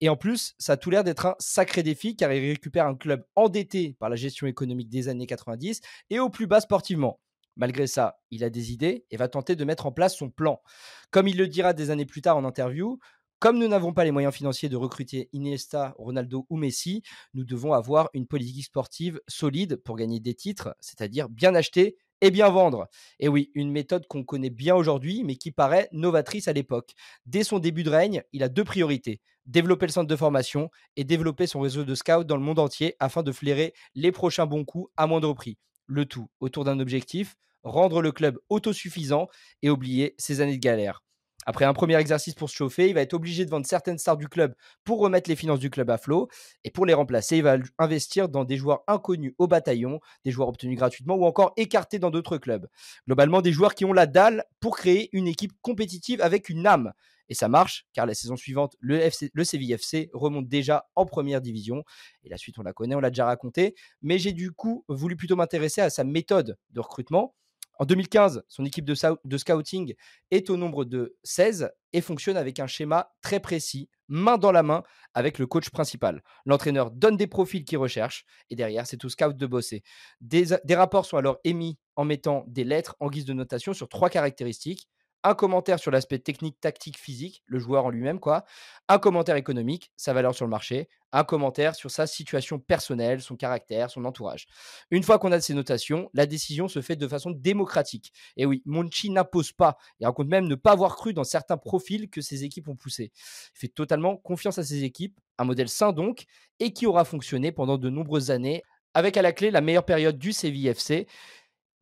[0.00, 2.94] Et en plus, ça a tout l'air d'être un sacré défi car il récupère un
[2.94, 7.20] club endetté par la gestion économique des années 90 et au plus bas sportivement.
[7.56, 10.62] Malgré ça, il a des idées et va tenter de mettre en place son plan.
[11.10, 12.98] Comme il le dira des années plus tard en interview,
[13.38, 17.02] comme nous n'avons pas les moyens financiers de recruter Iniesta, Ronaldo ou Messi,
[17.34, 22.30] nous devons avoir une politique sportive solide pour gagner des titres, c'est-à-dire bien acheter et
[22.30, 22.88] bien vendre.
[23.18, 26.92] Et oui, une méthode qu'on connaît bien aujourd'hui, mais qui paraît novatrice à l'époque.
[27.26, 29.20] Dès son début de règne, il a deux priorités.
[29.44, 32.94] Développer le centre de formation et développer son réseau de scouts dans le monde entier
[33.00, 35.58] afin de flairer les prochains bons coups à moindre prix.
[35.86, 39.26] Le tout autour d'un objectif, rendre le club autosuffisant
[39.62, 41.02] et oublier ses années de galère.
[41.46, 44.16] Après un premier exercice pour se chauffer, il va être obligé de vendre certaines stars
[44.16, 46.28] du club pour remettre les finances du club à flot.
[46.64, 50.48] Et pour les remplacer, il va investir dans des joueurs inconnus au bataillon, des joueurs
[50.48, 52.68] obtenus gratuitement ou encore écartés dans d'autres clubs.
[53.06, 56.92] Globalement, des joueurs qui ont la dalle pour créer une équipe compétitive avec une âme.
[57.28, 61.82] Et ça marche, car la saison suivante, le, FC, CVFC remonte déjà en première division.
[62.24, 63.74] Et la suite, on la connaît, on l'a déjà raconté.
[64.02, 67.34] Mais j'ai du coup voulu plutôt m'intéresser à sa méthode de recrutement.
[67.82, 68.94] En 2015, son équipe de,
[69.36, 69.94] scouting
[70.30, 74.62] est au nombre de 16 et fonctionne avec un schéma très précis, main dans la
[74.62, 76.22] main avec le coach principal.
[76.46, 79.82] L'entraîneur donne des profils qu'il recherche et derrière, c'est au scout de bosser.
[80.20, 83.88] Des, des rapports sont alors émis en mettant des lettres en guise de notation sur
[83.88, 84.88] trois caractéristiques
[85.24, 88.44] un commentaire sur l'aspect technique, tactique, physique, le joueur en lui-même, quoi.
[88.88, 90.88] Un commentaire économique, sa valeur sur le marché.
[91.12, 94.46] Un commentaire sur sa situation personnelle, son caractère, son entourage.
[94.90, 98.12] Une fois qu'on a ces notations, la décision se fait de façon démocratique.
[98.36, 99.76] Et oui, Monchi n'impose pas.
[100.00, 103.12] Il raconte même ne pas avoir cru dans certains profils que ses équipes ont poussés.
[103.54, 106.24] Il fait totalement confiance à ses équipes, un modèle sain donc,
[106.60, 108.62] et qui aura fonctionné pendant de nombreuses années,
[108.94, 111.06] avec à la clé la meilleure période du CVFC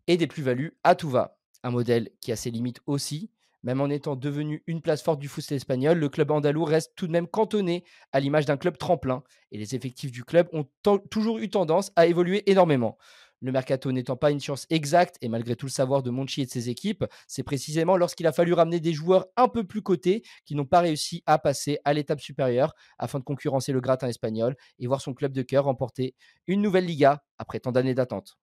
[0.06, 3.30] et des plus-values à tout va un modèle qui a ses limites aussi.
[3.62, 7.06] Même en étant devenu une place forte du foot espagnol, le club andalou reste tout
[7.06, 10.66] de même cantonné à l'image d'un club tremplin et les effectifs du club ont
[11.10, 12.96] toujours eu tendance à évoluer énormément.
[13.42, 16.46] Le mercato n'étant pas une science exacte et malgré tout le savoir de Monchi et
[16.46, 20.22] de ses équipes, c'est précisément lorsqu'il a fallu ramener des joueurs un peu plus cotés
[20.44, 24.56] qui n'ont pas réussi à passer à l'étape supérieure afin de concurrencer le gratin espagnol
[24.78, 26.14] et voir son club de cœur remporter
[26.46, 28.36] une nouvelle Liga après tant d'années d'attente.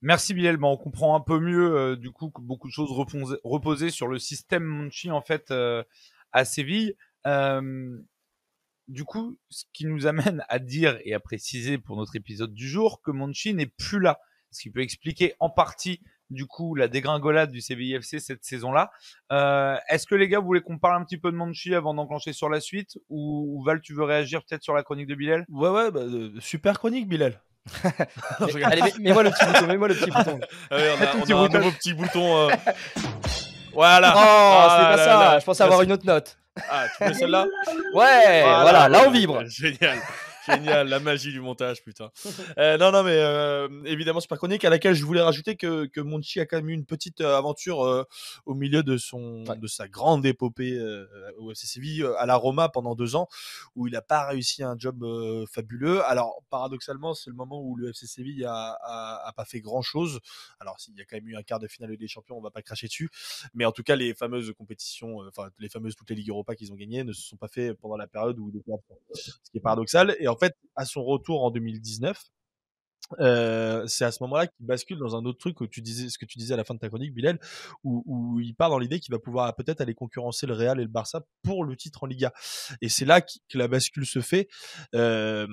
[0.00, 3.90] Merci Bilal, on comprend un peu mieux euh, du coup que beaucoup de choses reposées
[3.90, 5.82] sur le système Monchi en fait euh,
[6.30, 6.94] à Séville.
[7.26, 7.98] Euh,
[8.86, 12.68] du coup, ce qui nous amène à dire et à préciser pour notre épisode du
[12.68, 14.20] jour que Monchi n'est plus là,
[14.52, 18.92] ce qui peut expliquer en partie du coup la dégringolade du CVIFC cette saison-là.
[19.88, 22.32] Est-ce que les gars, vous voulez qu'on parle un petit peu de Monchi avant d'enclencher
[22.32, 22.98] sur la suite?
[23.08, 25.44] Ou, Val, tu veux réagir peut-être sur la chronique de Bilal?
[25.48, 26.04] Ouais, ouais, bah,
[26.38, 27.42] super chronique Bilal.
[28.64, 30.40] Allez, mets-moi le petit bouton, mets-moi le petit bouton.
[30.70, 32.48] Ah on a, on a un nouveau petit bouton.
[32.48, 32.50] Euh.
[33.72, 34.12] Voilà.
[34.16, 35.38] Oh, ah c'est pas ça.
[35.38, 36.36] Je pense avoir une autre note.
[36.70, 37.46] Ah, tu veux celle-là
[37.94, 39.44] Ouais, voilà, là on vibre.
[39.46, 39.98] Génial.
[40.48, 42.10] Génial, la magie du montage, putain.
[42.58, 46.00] Euh, non, non, mais euh, évidemment, super chronique à laquelle je voulais rajouter que, que
[46.00, 48.04] Monchi a quand même eu une petite euh, aventure euh,
[48.46, 49.56] au milieu de, son, Ouais.
[49.58, 50.78] de sa grande épopée
[51.38, 53.28] au FC Séville à la Roma pendant deux ans,
[53.76, 55.04] où il n'a pas réussi un job
[55.50, 56.02] fabuleux.
[56.04, 59.82] Alors, paradoxalement, c'est le moment où le FC Séville a, a, a pas fait grand
[59.82, 60.20] chose.
[60.60, 62.50] Alors, s'il y a quand même eu un quart de finale des champions, on va
[62.50, 63.10] pas cracher dessus.
[63.54, 66.72] Mais en tout cas, les fameuses compétitions, enfin, les fameuses toutes les Ligues Europa qu'ils
[66.72, 68.98] ont gagnées ne se sont pas fait pendant la période où il était absent.
[69.14, 70.16] Ce qui est paradoxal.
[70.20, 72.22] Et en fait, à son retour en 2019,
[73.18, 76.26] c'est à ce moment-là qu'il bascule dans un autre truc où tu disais ce que
[76.26, 77.38] tu disais à la fin de ta chronique, Bilal,
[77.84, 80.82] où, où il part dans l'idée qu'il va pouvoir peut-être aller concurrencer le Real et
[80.82, 82.32] le Barça pour le titre en Liga.
[82.82, 84.48] Et c'est là qu- que la bascule se fait,
[84.94, 85.46] euh,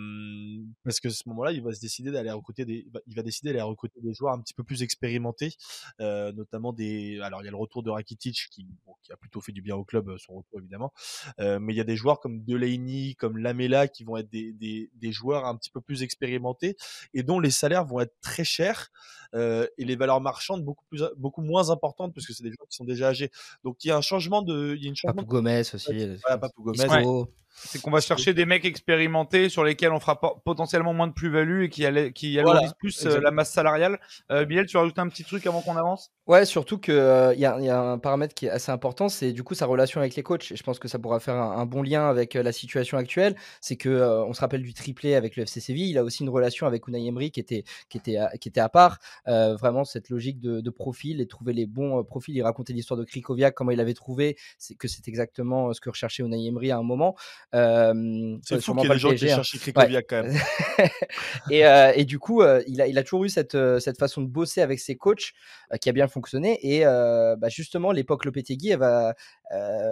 [0.84, 3.50] parce que à ce moment-là, il va se décider d'aller recruter des, il va- décider
[3.50, 5.54] d'aller recruter des joueurs un petit peu plus expérimentés,
[6.02, 7.20] euh, notamment des.
[7.22, 9.62] Alors il y a le retour de Rakitic qui, bon, qui a plutôt fait du
[9.62, 10.92] bien au club, son retour évidemment,
[11.40, 14.90] mais il y a des joueurs comme Delaney, comme Lamela qui vont être des, des,
[14.96, 16.76] des joueurs un petit peu plus expérimentés
[17.14, 18.90] et dont les salaires vont être très chers
[19.34, 22.68] euh, et les valeurs marchandes beaucoup plus beaucoup moins importantes parce que c'est des joueurs
[22.68, 23.32] qui sont déjà âgés.
[23.64, 25.94] Donc il y a un changement de il y a une changement Papou Gomez aussi.
[25.94, 26.18] de...
[26.22, 27.26] voilà, Papou Gomez.
[27.58, 31.14] C'est qu'on va chercher des mecs expérimentés sur lesquels on fera po- potentiellement moins de
[31.14, 33.24] plus-value et qui, allait- qui Voilà, alourdissent plus euh, exactement.
[33.24, 34.00] la masse salariale.
[34.32, 36.12] Euh, Bilal, tu rajoutes un petit truc avant qu'on avance?
[36.28, 39.44] Ouais, surtout qu'il y, a- y a un paramètre qui est assez important, c'est du
[39.44, 40.52] coup sa relation avec les coachs.
[40.52, 42.98] Et je pense que ça pourra faire un, un bon lien avec euh, la situation
[42.98, 43.36] actuelle.
[43.62, 45.90] C'est que euh, on se rappelle du triplé avec le FC Séville.
[45.90, 48.60] Il a aussi une relation avec Unai Emery qui était qui était à, qui était
[48.60, 48.98] à part.
[49.28, 52.36] Euh, vraiment cette logique de, de profil et trouver les bons euh, profils.
[52.36, 55.80] Il racontait l'histoire de Krikoviak, comment il avait trouvé, c'est que c'est exactement euh, ce
[55.82, 57.16] que recherchait Unai Emery à un moment.
[57.56, 59.36] Euh, C'est fou qu'il y pas ait des le gens qui hein.
[59.36, 60.38] cherchent Krikoviak quand même.
[61.52, 63.98] et, euh, et du coup, euh, il, a, il a toujours eu cette, euh, cette
[63.98, 65.32] façon de bosser avec ses coachs
[65.80, 66.60] qui a bien fonctionné.
[66.62, 69.16] Et bah, justement, l'époque Lopetegui, elle va,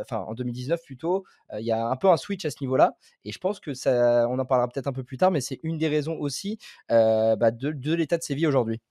[0.01, 1.23] enfin en 2019 plutôt,
[1.57, 2.95] il y a un peu un switch à ce niveau-là.
[3.25, 5.59] Et je pense que ça, on en parlera peut-être un peu plus tard, mais c'est
[5.63, 8.81] une des raisons aussi bah, de, de l'état de Séville aujourd'hui.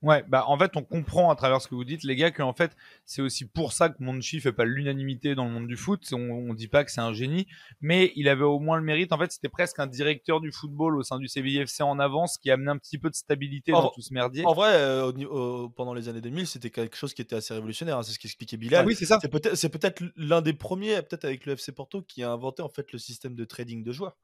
[0.00, 2.52] Ouais, bah en fait, on comprend à travers ce que vous dites, les gars, qu'en
[2.52, 6.06] fait, c'est aussi pour ça que Monchi fait pas l'unanimité dans le monde du foot.
[6.12, 7.48] On, on dit pas que c'est un génie,
[7.80, 9.12] mais il avait au moins le mérite.
[9.12, 12.38] En fait, c'était presque un directeur du football au sein du Séville FC en avance
[12.38, 14.44] qui amenait un petit peu de stabilité En dans tout ce merdier.
[14.46, 15.32] En vrai, euh, au niveau-
[15.64, 17.98] au- pendant les années 2000, c'était quelque chose qui était assez révolutionnaire.
[17.98, 18.86] hein, C'est ce qu'expliquait Bilal.
[18.86, 19.18] oui, c'est ça.
[19.20, 22.62] C'est peut-être, c'est peut-être l'un des premiers, peut-être avec le FC Porto, qui a inventé
[22.62, 24.16] en fait le système de trading de joueurs.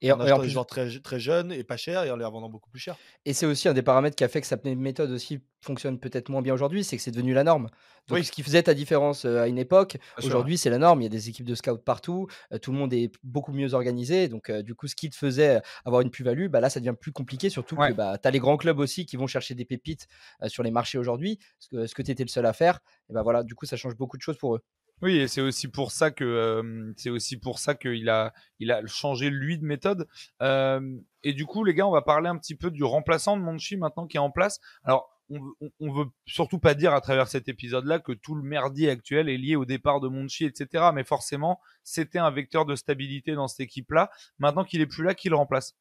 [0.00, 2.04] Et, en en- et achetant en des plus, joueurs très, très jeunes et pas chers
[2.04, 2.96] et en les revendant beaucoup plus cher.
[3.26, 6.28] Et c'est aussi un des paramètres qui a fait que sa méthode aussi fonctionne peut-être
[6.28, 7.68] moins bien aujourd'hui, c'est que c'est devenu la norme.
[8.08, 8.24] Donc Oui.
[8.24, 11.00] ce qui faisait ta différence euh, à une époque, aujourd'hui c'est la norme.
[11.00, 13.72] Il y a des équipes de scouts partout, euh, tout le monde est beaucoup mieux
[13.74, 14.28] organisé.
[14.28, 16.94] Donc euh, du coup, ce qui te faisait avoir une plus-value, bah, là ça devient
[17.00, 17.88] plus compliqué, surtout Ouais.
[17.90, 20.06] que bah, tu as les grands clubs aussi qui vont chercher des pépites
[20.46, 22.80] sur les marchés aujourd'hui, ce que, ce que tu étais le seul à faire.
[23.08, 24.62] Et bah voilà, du coup ça change beaucoup de choses pour eux.
[25.02, 28.70] Oui, et c'est aussi pour ça que euh, c'est aussi pour ça qu'il a il
[28.70, 30.06] a changé lui de méthode.
[30.42, 33.42] Euh, et du coup, les gars, on va parler un petit peu du remplaçant de
[33.42, 34.60] Monchi maintenant qui est en place.
[34.84, 38.42] Alors, on, on, on veut surtout pas dire à travers cet épisode-là que tout le
[38.42, 40.90] merdier actuel est lié au départ de Monchi, etc.
[40.94, 44.08] Mais forcément, c'était un vecteur de stabilité dans cette équipe-là.
[44.38, 45.74] Maintenant qu'il est plus là, qui le remplace?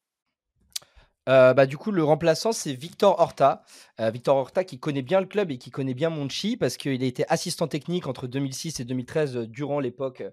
[1.29, 3.63] Euh, bah, du coup, le remplaçant, c'est Victor Horta.
[3.99, 7.03] Euh, Victor Horta qui connaît bien le club et qui connaît bien Monchi parce qu'il
[7.03, 10.23] a été assistant technique entre 2006 et 2013 euh, durant l'époque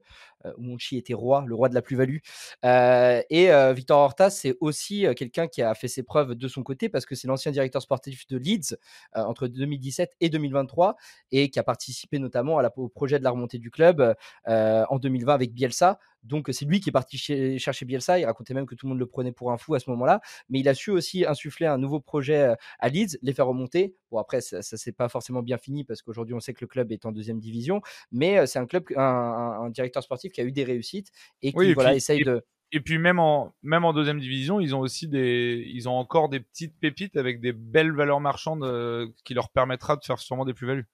[0.57, 2.19] où Monchi était roi, le roi de la plus-value.
[2.63, 7.07] Et Victor Horta, c'est aussi quelqu'un qui a fait ses preuves de son côté parce
[7.07, 8.77] que c'est l'ancien directeur sportif de Leeds
[9.17, 10.95] entre 2017 et 2023
[11.33, 14.15] et qui a participé notamment au projet de la remontée du club
[14.47, 15.99] en 2020 avec Bielsa.
[16.29, 18.19] Donc c'est lui qui est parti chez- chercher Bielsa.
[18.19, 20.21] Il racontait même que tout le monde le prenait pour un fou à ce moment-là
[20.49, 23.95] mais il a su aussi insuffler un nouveau projet euh, à Leeds, les faire remonter.
[24.11, 26.67] Bon, après, ça, ça s'est pas forcément bien fini parce qu'aujourd'hui, on sait que le
[26.67, 27.81] club est en deuxième division,
[28.13, 31.11] mais euh, c'est un club, un, un- un directeur sportif qui a eu des réussites
[31.43, 32.43] et qui Oui, et voilà, puis- essaye et- de.
[32.71, 36.29] Et puis même en même en deuxième division, ils ont aussi des ils ont encore
[36.29, 40.45] des petites pépites avec des belles valeurs marchandes euh, qui leur permettra de faire sûrement
[40.45, 40.87] des plus-values.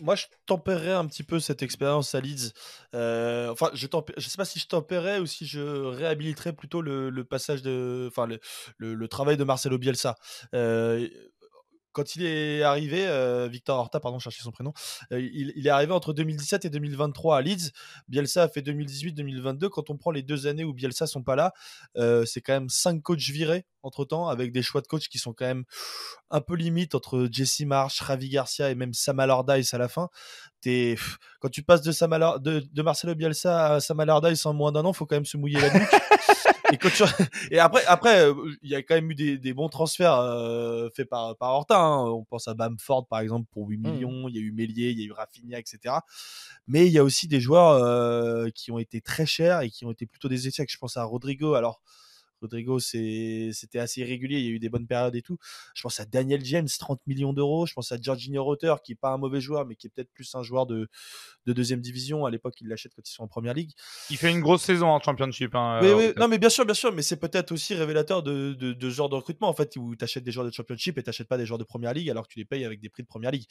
[0.00, 2.52] Moi, je tempérerais un petit peu cette expérience à Leeds.
[2.94, 3.86] Euh, enfin, je
[4.16, 8.28] je sais pas si je tempérerais ou si je réhabiliterais plutôt le, passage de, enfin,
[8.78, 10.16] le travail de Marcelo Bielsa.
[10.54, 11.08] Euh,
[11.92, 14.72] quand il est arrivé, euh, Victor Horta, pardon, chercher son prénom,
[15.12, 17.72] euh, il, est arrivé entre 2017 et 2023 à Leeds.
[18.08, 19.68] Bielsa a fait 2018-2022.
[19.68, 21.52] Quand on prend les deux années où Bielsa sont pas là,
[21.96, 25.18] euh, c'est quand même cinq coachs virés entre temps, avec des choix de coach qui
[25.18, 25.64] sont quand même
[26.30, 30.08] un peu limite entre Jesse Marsh, Ravi Garcia et même Sam Allardyce à la fin.
[31.40, 32.10] Quand tu passes de, Sam
[32.40, 35.60] de Marcelo Bielsa à Sam Allardyce en moins d'un an, faut quand même se mouiller
[35.60, 35.88] la nuque.
[37.50, 40.88] et, après, après, euh, il y a quand même eu des, des bons transferts euh,
[40.94, 41.78] faits par, par Horta.
[41.78, 42.04] hein.
[42.06, 43.82] On pense à Bamford, par exemple, pour 8 Mhm.
[43.92, 44.28] millions.
[44.28, 45.94] Il y a eu Mélier, il y a eu Rafinha, etc.
[46.66, 49.84] Mais il y a aussi des joueurs euh, qui ont été très chers et qui
[49.84, 50.70] ont été plutôt des échecs.
[50.72, 51.54] Je pense à Rodrigo.
[51.54, 51.80] Alors,
[52.40, 54.38] Rodrigo, c'était assez irrégulier.
[54.38, 55.38] Il y a eu des bonnes périodes et tout.
[55.74, 57.66] Je pense à Daniel James, 30 millions d'euros.
[57.66, 60.12] Je pense à Jorginho Rotter, qui est pas un mauvais joueur, mais qui est peut-être
[60.12, 60.88] plus un joueur de,
[61.46, 62.26] de deuxième division.
[62.26, 63.72] À l'époque, il l'achète quand ils sont en première ligue.
[64.10, 65.54] Il fait une grosse saison en championship.
[65.54, 66.92] Hein, oui, non, mais bien sûr, bien sûr.
[66.92, 70.24] Mais c'est peut-être aussi révélateur de, de, genre de recrutement, en fait, où tu achètes
[70.24, 72.32] des joueurs de championship et tu n'achètes pas des joueurs de première ligue alors que
[72.32, 73.46] tu les payes avec des prix de première ligue.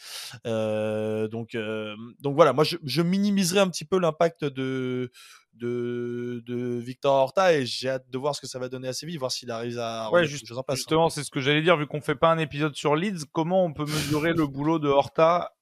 [0.46, 5.12] Euh, donc, euh, donc voilà, moi, je, je minimiserai un petit peu l'impact de
[5.60, 8.94] de, de Victor Horta et j'ai hâte de voir ce que ça va donner à
[8.94, 10.60] Séville, voir s'il arrive à ouais, juste, en.
[10.60, 10.64] Hein.
[10.76, 13.66] Justement, c'est ce que j'allais dire, vu qu'on fait pas un épisode sur Leeds, comment
[13.66, 15.54] on peut mesurer le boulot de Horta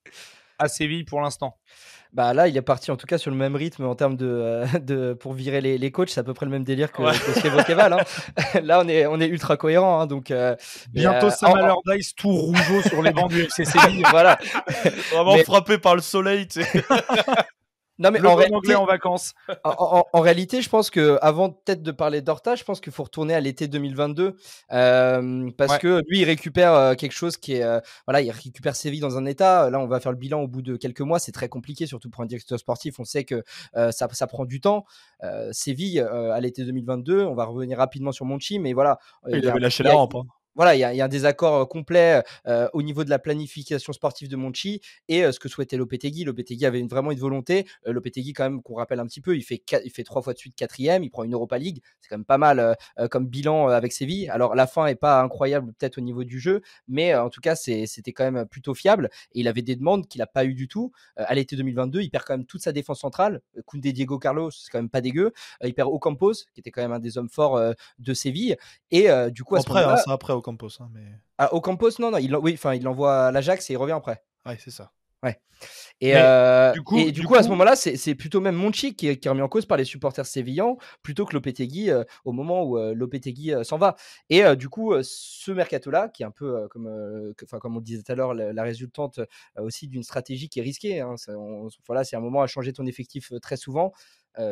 [0.59, 1.57] à Séville pour l'instant?
[2.13, 4.25] Bah là, il est parti en tout cas sur le même rythme en termes de,
[4.25, 6.09] euh, de pour virer les, les coachs.
[6.09, 7.93] C'est à peu près le même délire que, ce qu'évoquait Val.
[7.93, 8.59] Hein.
[8.63, 9.99] là, on est, on est ultra cohérent.
[9.99, 10.55] Hein, donc euh,
[10.89, 14.03] bientôt, Sam Allardyce tout rougeau sur les bancs du FC Séville.
[14.09, 14.39] voilà,
[15.11, 16.47] vraiment frappé par le soleil.
[17.99, 19.33] Non mais en réalité, en vacances.
[19.63, 23.33] En, réalité, je pense que avant peut-être de parler d'Horta, je pense qu'il faut retourner
[23.33, 24.35] à l'été 2022
[24.71, 28.75] euh, parce que lui, il récupère euh, quelque chose qui est euh, voilà, il récupère
[28.75, 29.69] Séville dans un état.
[29.69, 31.19] Là, on va faire le bilan au bout de quelques mois.
[31.19, 32.99] C'est très compliqué, surtout pour un directeur sportif.
[32.99, 33.43] On sait que
[33.73, 34.85] ça, ça prend du temps.
[35.51, 38.99] Séville à l'été 2022, on va revenir rapidement sur Monchi, mais voilà.
[39.27, 40.15] Il, avait lâché la rampe.
[40.15, 40.23] Hein
[40.57, 42.23] voilà, il y, a un désaccord complet
[42.73, 46.23] au niveau de la planification sportive de Monchi et ce que souhaitait Lopetegui.
[46.23, 47.67] Lopetegui avait vraiment une volonté.
[47.85, 50.39] Lopetegui, quand même, qu'on rappelle un petit peu, il fait, il fait trois fois de
[50.39, 51.83] suite quatrième, il prend une Europa League.
[52.01, 52.75] C'est quand même pas mal
[53.11, 54.29] comme bilan avec Séville.
[54.29, 57.55] Alors, la fin est pas incroyable peut-être au niveau du jeu, mais en tout cas,
[57.55, 59.09] c'était quand même plutôt fiable.
[59.33, 60.91] Et il avait des demandes qu'il n'a pas eu du tout.
[61.17, 63.41] à l'été 2022, il perd quand même toute sa défense centrale.
[63.67, 65.33] Koundé Diego Carlos, c'est quand même pas dégueu.
[65.63, 67.61] il perd Ocampos, qui était quand même un des hommes forts
[67.99, 68.55] de Séville.
[68.89, 70.81] Et du coup, à après, hein, après Ocampos.
[70.81, 71.05] Hein, mais...
[71.37, 74.23] Ah, Ocampos, non, non, il, oui, enfin, il l'envoie à l'Ajax et il revient après.
[74.45, 74.91] Ouais, c'est ça.
[75.23, 75.39] Ouais.
[75.99, 79.07] Et, euh, du coup, et du, coup, à ce moment-là, c'est plutôt même Monchi qui,
[79.07, 82.77] est, remis en cause par les supporters sévillans plutôt que Lopetegui euh, au moment où
[82.77, 83.95] euh, Lopetegui s'en va.
[84.29, 88.11] Et du coup, ce mercato-là, qui est un peu comme, comme on le disait tout
[88.11, 89.19] à l'heure, la, résultante
[89.57, 91.01] aussi d'une stratégie qui est risquée.
[91.01, 91.15] Hein,
[91.87, 93.91] voilà, c'est un moment à changer ton effectif très souvent.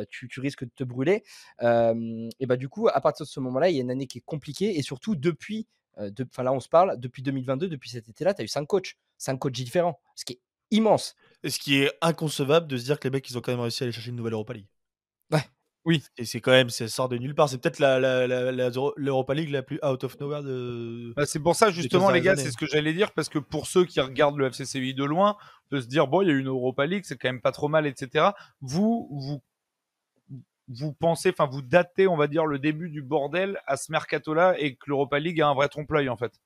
[0.09, 1.23] tu, tu, risques de te brûler.
[1.61, 4.17] et bah, du coup, à partir de ce moment-là, il y a une année qui
[4.17, 5.67] est compliquée et surtout depuis
[5.97, 8.95] Enfin, là, on se parle, depuis 2022, depuis cet été-là, tu as eu cinq coachs,
[9.17, 10.41] cinq coachs différents, ce qui est
[10.71, 11.15] immense.
[11.43, 13.61] Et ce qui est inconcevable de se dire que les mecs, ils ont quand même
[13.61, 14.67] réussi à aller chercher une nouvelle Europa League.
[15.31, 15.43] Ouais.
[15.85, 16.03] Oui.
[16.17, 17.47] Et c'est quand même, ça sort de nulle part.
[17.47, 21.13] C'est peut-être l'Europa la, League la plus out of nowhere de.
[21.15, 23.67] Bah, c'est pour ça, justement, les gars, c'est ce que j'allais dire, parce que pour
[23.67, 25.37] ceux qui regardent le FC Séville de loin,
[25.71, 27.67] de se dire, bon, il y a une Europa League, c'est quand même pas trop
[27.67, 28.29] mal, etc.
[28.61, 29.41] Vous, vous
[30.67, 34.55] vous pensez, enfin vous datez, on va dire, le début du bordel à ce mercato-là
[34.59, 36.39] et que l'Europa League a un vrai trompe-l'œil en fait?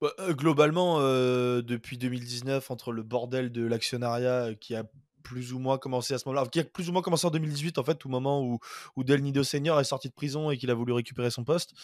[0.00, 4.84] Bah, euh, Globalement, euh, depuis 2019, entre le bordel de l'actionnariat qui a
[5.28, 7.76] plus ou moins commencé à ce moment-là, qui a plus ou moins commencé en 2018
[7.76, 8.58] en fait, au moment où,
[8.96, 11.74] où Del Nido Senior est sorti de prison et qu'il a voulu récupérer son poste.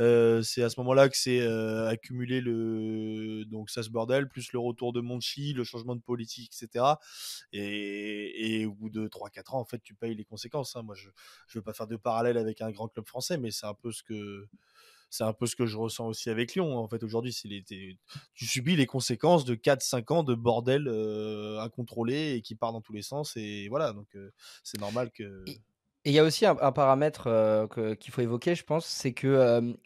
[0.00, 4.52] Euh, c'est à ce moment-là que c'est euh, accumulé le donc ça ce bordel, plus
[4.52, 6.84] le retour de Monchi, le changement de politique, etc.
[7.52, 10.74] Et, et au bout de 3-4 ans, en fait, tu payes les conséquences.
[10.74, 10.82] Hein.
[10.82, 11.12] Moi, je ne
[11.54, 14.02] veux pas faire de parallèle avec un grand club français, mais c'est un peu ce
[14.02, 14.48] que
[15.10, 16.76] c'est un peu ce que je ressens aussi avec Lyon.
[16.76, 17.34] En fait, aujourd'hui,
[18.34, 22.80] tu subis les conséquences de 4-5 ans de bordel euh, incontrôlé et qui part dans
[22.80, 23.36] tous les sens.
[23.36, 24.32] Et voilà, donc euh,
[24.62, 25.44] c'est normal que.
[26.04, 29.76] Et il y a aussi un, paramètre euh, qu'il faut évoquer, je pense, c'est que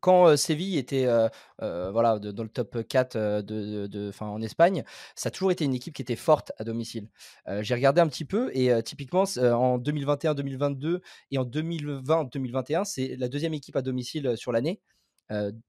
[0.00, 1.06] quand Séville était
[1.58, 4.84] voilà, dans le top 4 de, de, en Espagne,
[5.14, 7.08] ça a toujours été une équipe qui était forte à domicile.
[7.60, 13.54] J'ai regardé un petit peu et typiquement en 2021-2022 et en 2020-2021, c'est la deuxième
[13.54, 14.80] équipe à domicile sur l'année.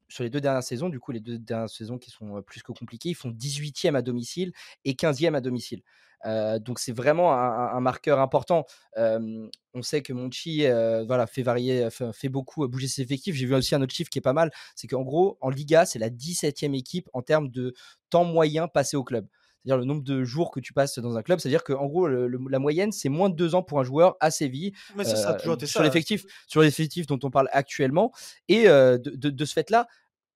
[0.08, 2.72] sur les deux dernières saisons, du coup, les deux dernières saisons qui sont plus que
[2.72, 4.52] compliquées, ils font 18e à domicile
[4.86, 5.82] et 15e à domicile
[6.26, 8.66] donc c'est vraiment un, marqueur important.
[8.96, 10.66] on sait que Monchi
[11.08, 13.36] voilà, fait varier, fait, beaucoup bouger ses effectifs.
[13.36, 15.86] J'ai vu aussi un autre chiffre qui est pas mal, c'est qu'en gros, en Liga,
[15.86, 17.74] c'est la 17e équipe en termes de
[18.10, 19.28] temps moyen passé au club
[19.64, 21.40] c'est-à-dire le nombre de jours que tu passes dans un club.
[21.40, 24.74] C'est-à-dire qu'en gros, la moyenne, c'est moins de deux ans pour un joueur à Séville
[24.96, 28.12] Mais ça, sur l'effectif, sur l'effectif dont on parle actuellement.
[28.48, 29.88] Et de, de, ce fait-là,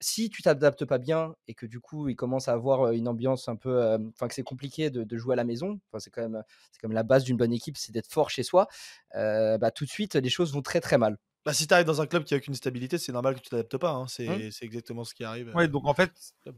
[0.04, 3.47] si tu t'adaptes pas bien et que du coup il commence à avoir une ambiance
[3.47, 6.82] un peu, enfin que c'est compliqué de, jouer à la maison, c'est quand même c'est
[6.82, 8.68] comme la base d'une bonne équipe, c'est d'être fort chez soi.
[9.14, 11.18] bah tout de suite les choses vont très très mal.
[11.45, 13.49] Bah, si tu arrives dans un club qui a aucune stabilité, c'est normal que tu
[13.49, 13.91] t'adaptes pas.
[13.91, 14.06] Hein.
[14.06, 14.51] Mmh.
[14.51, 15.51] C'est exactement ce qui arrive.
[15.54, 16.12] Ouais, donc en fait,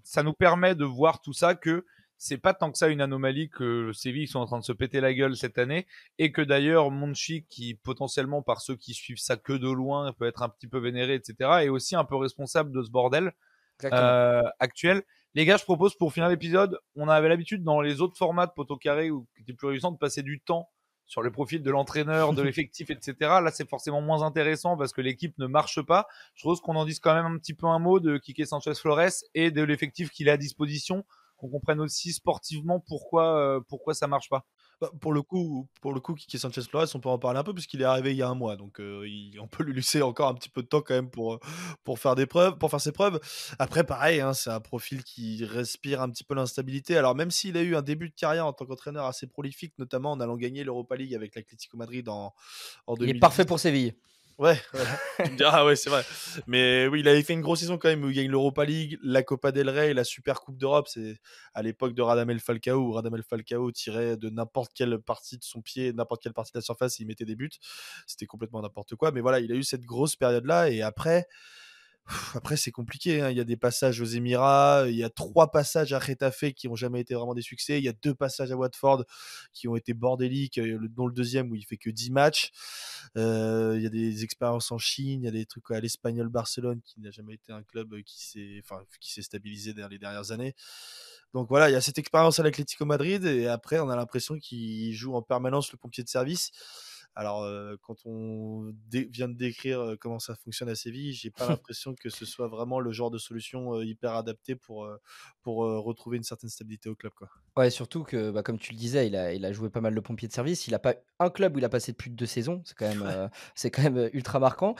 [0.03, 1.85] ça nous permet de voir tout ça que
[2.17, 5.01] c'est pas tant que ça une anomalie que Séville sont en train de se péter
[5.01, 5.85] la gueule cette année
[6.17, 10.25] et que d'ailleurs Monchi qui potentiellement par ceux qui suivent ça que de loin peut
[10.25, 13.33] être un petit peu vénéré etc est aussi un peu responsable de ce bordel
[13.83, 15.03] euh, actuel.
[15.33, 18.53] Les gars, je propose pour finir l'épisode, on avait l'habitude dans les autres formats de
[18.53, 20.69] poteau carré ou qui étaient plus réusssants de passer du temps
[21.07, 23.15] sur les profils de l'entraîneur, de l'effectif, etc.
[23.19, 26.07] Là, c'est forcément moins intéressant parce que l'équipe ne marche pas.
[26.35, 28.75] Je trouve qu'on en dise quand même un petit peu un mot de Kike Sanchez
[28.75, 31.05] Flores et de l'effectif qu'il a à disposition,
[31.37, 34.45] qu'on comprenne aussi sportivement pourquoi, euh, pourquoi ça marche pas.
[34.81, 37.43] Bah, pour le coup, pour le coup, Kike Sanchez Flores, on peut en parler un
[37.43, 39.07] peu puisqu'il est arrivé il y a un mois, donc euh,
[39.39, 41.39] on peut lui laisser encore un petit peu de temps quand même pour
[41.83, 43.19] pour faire des preuves, pour faire ses preuves.
[43.59, 46.97] Après, pareil, hein, c'est un profil qui respire un petit peu l'instabilité.
[46.97, 50.11] Alors même s'il a eu un début de carrière en tant qu'entraîneur assez prolifique, notamment
[50.11, 52.33] en allant gagner l'Europa League avec l'Atlético Madrid en,
[52.87, 53.93] en Il est parfait pour Séville.
[54.37, 54.61] Ouais,
[55.45, 56.03] ah ouais, c'est vrai.
[56.45, 58.99] Mais oui, il avait fait une grosse saison quand même où il gagne l'Europa League,
[59.01, 60.89] la Copa del Rey, la Super Coupe d'Europe.
[60.89, 61.15] C'est
[61.53, 65.61] à l'époque de Radamel Falcao où Radamel Falcao tirait de n'importe quelle partie de son
[65.61, 67.49] pied, n'importe quelle partie de la surface, il mettait des buts.
[68.07, 69.11] C'était complètement n'importe quoi.
[69.11, 71.27] Mais voilà, il a eu cette grosse période-là et après.
[72.35, 73.21] Après, c'est compliqué.
[73.21, 73.31] Hein.
[73.31, 74.85] Il y a des passages aux Émirats.
[74.87, 77.79] Il y a trois passages à Retafe qui n'ont jamais été vraiment des succès.
[77.79, 79.05] Il y a deux passages à Watford
[79.53, 82.51] qui ont été bordéliques, euh, dont le deuxième où il fait que 10 matchs.
[83.17, 85.21] Euh, il y a des expériences en Chine.
[85.21, 88.23] Il y a des trucs à l'Espagnol Barcelone qui n'a jamais été un club qui
[88.23, 90.53] s'est, enfin, qui s'est stabilisé dans les dernières années.
[91.33, 94.37] Donc voilà, il y a cette expérience à l'Atlético Madrid et après, on a l'impression
[94.37, 96.51] qu'il joue en permanence le pompier de service.
[97.15, 97.47] Alors,
[97.81, 102.25] quand on vient de décrire comment ça fonctionne à Séville, j'ai pas l'impression que ce
[102.25, 104.87] soit vraiment le genre de solution hyper adaptée pour,
[105.41, 107.13] pour retrouver une certaine stabilité au club.
[107.13, 107.29] Quoi.
[107.57, 109.93] Ouais, surtout que, bah, comme tu le disais, il a, il a joué pas mal
[109.93, 110.67] le pompier de service.
[110.67, 112.61] Il n'a pas un club où il a passé plus de deux saisons.
[112.65, 114.75] C'est quand même, c'est quand même ultra marquant.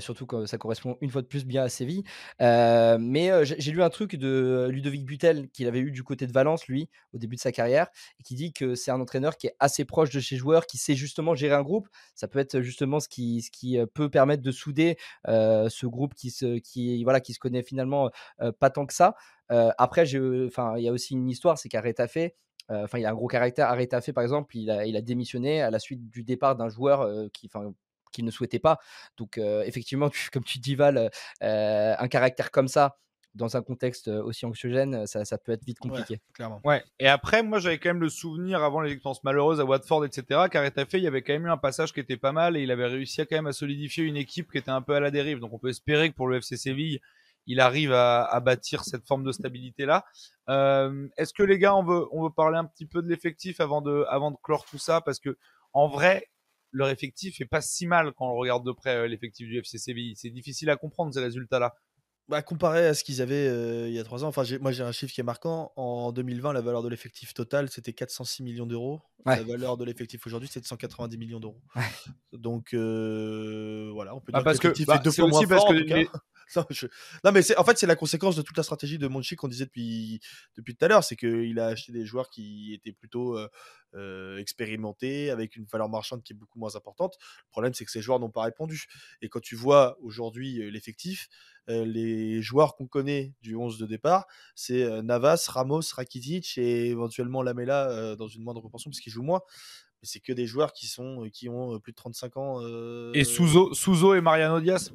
[0.00, 2.04] surtout que ça correspond une fois de plus bien à Séville.
[2.40, 6.66] mais j'ai lu un truc de Ludovic Butel qu'il avait eu du côté de Valence,
[6.66, 7.88] lui, au début de sa carrière,
[8.20, 10.78] et qui dit que c'est un entraîneur qui est assez proche de ses joueurs, qui
[10.78, 11.77] sait justement gérer un groupe
[12.14, 16.30] ça peut être justement ce qui, ce qui peut permettre de souder ce groupe qui
[16.30, 18.10] se, qui, voilà, qui se connaît finalement
[18.58, 19.14] pas tant que ça.
[19.48, 22.34] après, il y a aussi une histoire, c'est qu'Arrêtafé,
[22.68, 23.68] enfin, il a un gros caractère.
[23.68, 27.30] Arrêtafé, par exemple, il a, il a démissionné à la suite du départ d'un joueur
[27.32, 27.72] qui, enfin,
[28.12, 28.78] qu'il ne souhaitait pas.
[29.16, 31.10] Donc, effectivement, comme tu dis, Val,
[31.40, 32.98] un caractère comme ça,
[33.38, 36.20] dans un contexte aussi anxiogène, ça, ça peut être vite compliqué.
[36.34, 36.60] clairement.
[36.64, 36.82] Ouais.
[36.98, 40.42] Et après, moi, j'avais quand même le souvenir avant les expériences malheureuses à Watford, etc.
[40.52, 42.70] fait, il y avait quand même eu un passage qui était pas mal et il
[42.70, 45.10] avait réussi à quand même à solidifier une équipe qui était un peu à la
[45.10, 45.38] dérive.
[45.38, 47.00] Donc, on peut espérer que pour le FC Séville,
[47.46, 50.04] il arrive à, à bâtir cette forme de stabilité là.
[50.50, 53.60] Euh, Est-ce que les gars, on veut, on veut parler un petit peu de l'effectif
[53.60, 55.00] avant de, avant de clore tout ça?
[55.00, 55.36] Parce que
[55.72, 56.28] en vrai,
[56.72, 60.14] leur effectif est pas si mal quand on regarde de près l'effectif du FC Séville.
[60.16, 61.74] C'est difficile à comprendre ces résultats-là.
[62.28, 64.92] Bah, comparé à ce qu'ils avaient il y a trois ans, enfin, moi j'ai un
[64.92, 65.72] chiffre qui est marquant.
[65.76, 69.00] En 2020, la valeur de l'effectif total, c'était 406 millions d'euros.
[69.24, 71.60] La valeur de l'effectif aujourd'hui, c'est de 190 millions d'euros.
[72.32, 75.72] Donc voilà, on peut ah, dire parce que, l'effectif bah, est deux fois moins fort.
[77.24, 79.66] Non, mais en fait, c'est la conséquence de toute la stratégie de Monchi qu'on disait
[79.66, 80.20] depuis,
[80.56, 81.04] depuis tout à l'heure.
[81.04, 83.38] C'est qu'il a acheté des joueurs qui étaient plutôt
[84.38, 87.16] expérimentés, avec une valeur marchande qui est beaucoup moins importante.
[87.46, 88.86] Le problème, c'est que ces joueurs n'ont pas répondu.
[89.22, 91.28] Et quand tu vois aujourd'hui l'effectif,
[91.68, 98.16] les joueurs qu'on connaît du 11 de départ, c'est Navas, Ramos, Rakitic et éventuellement Lamela
[98.16, 99.42] dans une moindre proportion parce qu'il joue moins.
[100.00, 102.60] Mais c'est que des joueurs qui, sont, qui ont plus de 35 ans.
[103.14, 104.92] Et Souzo, Souzo et Mariano Diaz?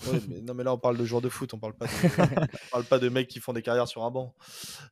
[0.42, 1.90] non, mais là, on parle de joueurs de foot, on parle pas de,
[2.70, 4.34] parle pas de mecs qui font des carrières sur un banc.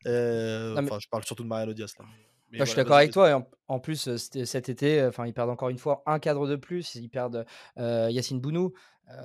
[0.07, 1.95] Euh, enfin, je parle surtout de Mariano Diaz.
[1.99, 2.07] Là.
[2.53, 3.31] je suis d'accord avec toi.
[3.31, 6.47] Et en, plus, euh, cet été, euh, enfin, ils perdent encore une fois un cadre
[6.47, 6.95] de plus.
[6.95, 7.45] Ils perdent
[7.77, 8.73] Yacine Bounou.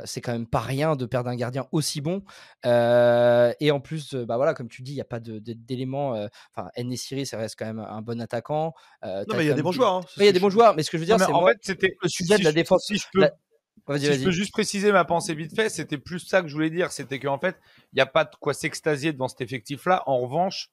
[0.05, 2.23] c'est quand même pas rien de perdre un gardien aussi bon.
[2.65, 6.27] et en plus, bah voilà, comme tu dis, il n'y a pas d'éléments.
[6.55, 8.73] Enfin, Siri, ça reste quand même un bon attaquant.
[9.03, 9.93] non, mais il y a des bons joueurs.
[9.93, 10.75] Hein, il y a des bons joueurs.
[10.75, 12.85] Mais ce que je veux dire, c'est en fait, c'était le sujet de la défense.
[12.87, 13.29] Si je peux,
[13.97, 16.69] si je peux juste préciser ma pensée vite fait, c'était plus ça que je voulais
[16.69, 16.91] dire.
[16.91, 17.57] C'était qu'en fait,
[17.93, 20.03] il n'y a pas de quoi s'extasier devant cet effectif-là.
[20.05, 20.71] En revanche,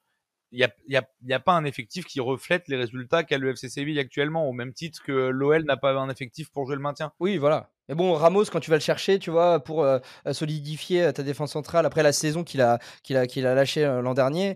[0.51, 3.37] il n'y a, y a, y a, pas un effectif qui reflète les résultats qu'a
[3.37, 6.75] le FC Séville actuellement, au même titre que l'OL n'a pas un effectif pour jouer
[6.75, 7.11] le maintien.
[7.19, 7.71] Oui, voilà.
[7.87, 9.99] Mais bon, Ramos, quand tu vas le chercher, tu vois, pour euh,
[10.31, 13.85] solidifier euh, ta défense centrale après la saison qu'il a, qu'il a, qu'il a lâché
[13.85, 14.55] euh, l'an dernier,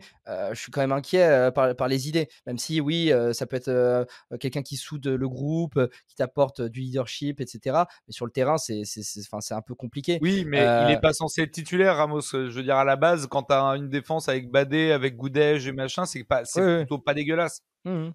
[0.52, 2.30] je suis quand même inquiet par, par, les idées.
[2.46, 4.06] Même si, oui, ça peut être
[4.40, 7.78] quelqu'un qui soude le groupe, qui t'apporte du leadership, etc.
[8.08, 10.20] Mais sur le terrain, c'est, c'est, c'est un peu compliqué.
[10.22, 12.22] Oui, mais il n'est pas censé être titulaire, Ramos.
[12.22, 15.68] Je veux dire, à la base, quand tu as une défense avec Badé, avec Goudège
[15.68, 17.64] et machin, c'est, pas, c'est plutôt pas dégueulasse.
[17.86, 18.10] Mmh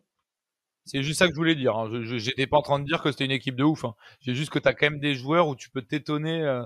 [0.84, 1.76] c'est juste ça que je voulais dire.
[1.76, 1.88] Hein.
[2.02, 3.84] Je n'étais pas en train de dire que c'était une équipe de ouf.
[3.84, 3.94] Hein.
[4.20, 6.64] J'ai juste que tu as quand même des joueurs où tu peux t'étonner euh,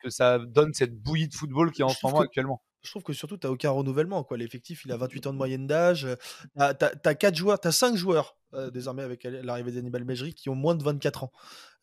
[0.00, 2.62] que ça donne cette bouillie de football qui est en ce moment actuellement.
[2.82, 4.26] Je trouve que surtout, tu n'as aucun renouvellement.
[4.32, 6.06] L'effectif, il a 28 ans de moyenne d'âge.
[6.54, 8.36] Tu as, 4 joueurs, tu as 5 joueurs
[8.72, 11.32] désormais avec l'arrivée d'Anibal Mejri, qui ont moins de 24 ans.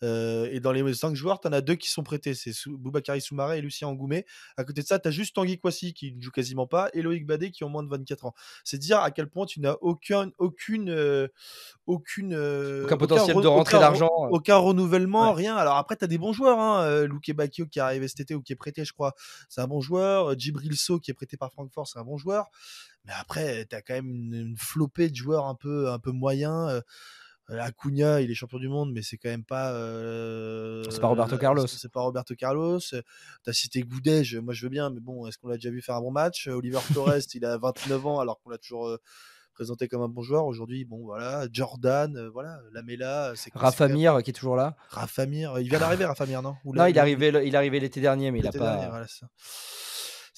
[0.01, 3.59] et dans les 5 joueurs, tu en as deux qui sont prêtés c'est Boubakari Soumaré
[3.59, 4.25] et Lucien Angoumé.
[4.57, 7.01] À côté de ça, tu as juste Tanguy Kwasi qui ne joue quasiment pas et
[7.01, 8.33] Loïc Badé qui ont moins de 24 ans.
[8.63, 11.29] C'est dire à quel point tu n'as aucun, aucune,
[11.85, 12.33] aucune,
[12.83, 14.09] aucun potentiel de rentrée d'argent.
[14.31, 15.55] Aucun renouvellement, rien.
[15.55, 16.59] Alors après, tu as des bons joueurs.
[16.59, 17.05] Hein.
[17.05, 19.13] Luke Bakio qui est arrivé cet été ou qui est prêté, je crois,
[19.49, 20.37] c'est un bon joueur.
[20.37, 22.49] Djibril So qui est prêté par Francfort, c'est un bon joueur.
[23.05, 26.81] Mais après, tu as quand même une, flopée de joueurs un peu, un peu moyens.
[27.49, 29.73] Acuna, il est champion du monde, mais c'est quand même pas.
[30.89, 31.67] c'est pas Roberto Carlos.
[31.67, 32.79] C'est pas Roberto Carlos.
[33.43, 35.95] T'as cité Goudet, moi je veux bien, mais bon, est-ce qu'on l'a déjà vu faire
[35.95, 36.47] un bon match?
[36.47, 38.97] Oliver Torres, il a 29 ans alors qu'on l'a toujours
[39.53, 40.45] présenté comme un bon joueur.
[40.45, 44.75] Aujourd'hui, bon voilà, Jordan, voilà, Lamela, c'est Rafa Mir qui est toujours là.
[44.89, 47.79] Rafa Mir, il vient d'arriver, Rafa Mir, non Non, il est arrivé, il est arrivé
[47.79, 49.05] l'été dernier, mais il a pas.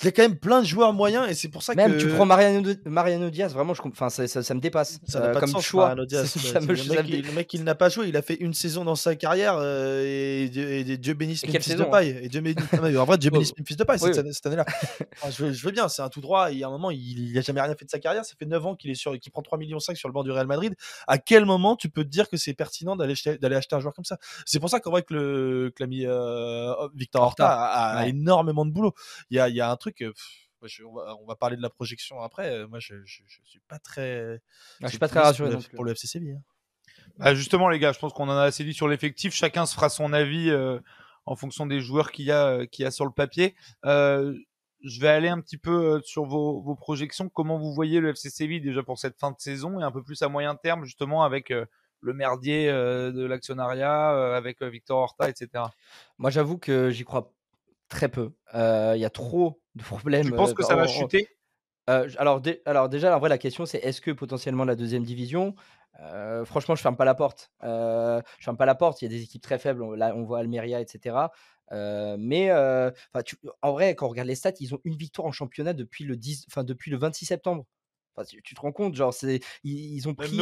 [0.01, 1.77] Il y a quand même plein de joueurs moyens et c'est pour ça que.
[1.77, 3.81] Même tu prends Mariano, Mariano Diaz, vraiment, je...
[3.85, 4.99] enfin, ça, ça, me dépasse.
[5.07, 5.93] Ça euh, comme choix.
[5.95, 10.03] le, mec, il n'a pas joué, il a fait une saison dans sa carrière euh,
[10.03, 12.19] et, Dieu bénisse Memphis de paille.
[12.23, 12.65] Et Dieu bénisse...
[12.73, 14.65] en vrai, Dieu bénisse Memphis de paille cette, année-là.
[15.29, 16.51] je, veux bien, c'est un tout droit.
[16.51, 18.25] Il y a un moment, il n'a jamais rien fait de sa carrière.
[18.25, 20.23] Ça fait 9 ans qu'il est sur, qu'il prend 3 millions 5 sur le banc
[20.23, 20.75] du Real Madrid.
[21.07, 23.93] À quel moment tu peux te dire que c'est pertinent d'aller d'aller acheter un joueur
[23.93, 24.17] comme ça?
[24.45, 28.93] C'est pour ça qu'en vrai que le l'ami euh, Victor Horta a, énormément de boulot.
[29.29, 30.03] Il y a, il y a un truc
[30.85, 32.49] on, va, parler de la projection après.
[32.49, 34.39] Euh, moi, je, ne suis pas très.
[34.81, 36.33] Ah, je suis pas très rassuré pour le, FC Séville.
[36.33, 36.43] Hein.
[37.17, 39.33] Bah, justement, les gars, je pense qu'on en a assez dit sur l'effectif.
[39.33, 40.79] Chacun se fera son avis euh,
[41.25, 43.55] en fonction des joueurs qu'il y a, euh, qu'il y a sur le papier.
[43.83, 47.29] je vais aller un petit peu sur vos, projections.
[47.29, 50.03] Comment vous voyez le FC Séville déjà pour cette fin de saison et un peu
[50.03, 55.65] plus à moyen terme, justement, avec le merdier de l'actionnariat, avec Victor Horta, etc.
[56.17, 57.31] Moi, j'avoue que j'y crois
[57.87, 58.33] très peu.
[58.53, 60.25] Il y a trop de problèmes.
[60.25, 61.27] Tu penses que ça va chuter?
[61.87, 65.55] alors, alors déjà, en vrai, la question c'est est-ce que potentiellement la deuxième division,
[66.45, 67.51] franchement, je ferme pas la porte.
[67.61, 69.01] je ferme pas la porte.
[69.01, 69.95] Il y a des équipes très faibles.
[69.95, 71.17] Là, on voit Almeria, etc.
[71.71, 76.03] mais en vrai, quand on regarde les stats, ils ont une victoire en championnat depuis
[76.03, 77.65] le 10, enfin depuis le 26 septembre.
[78.27, 80.39] tu, te rends compte, genre c'est ils, ont pris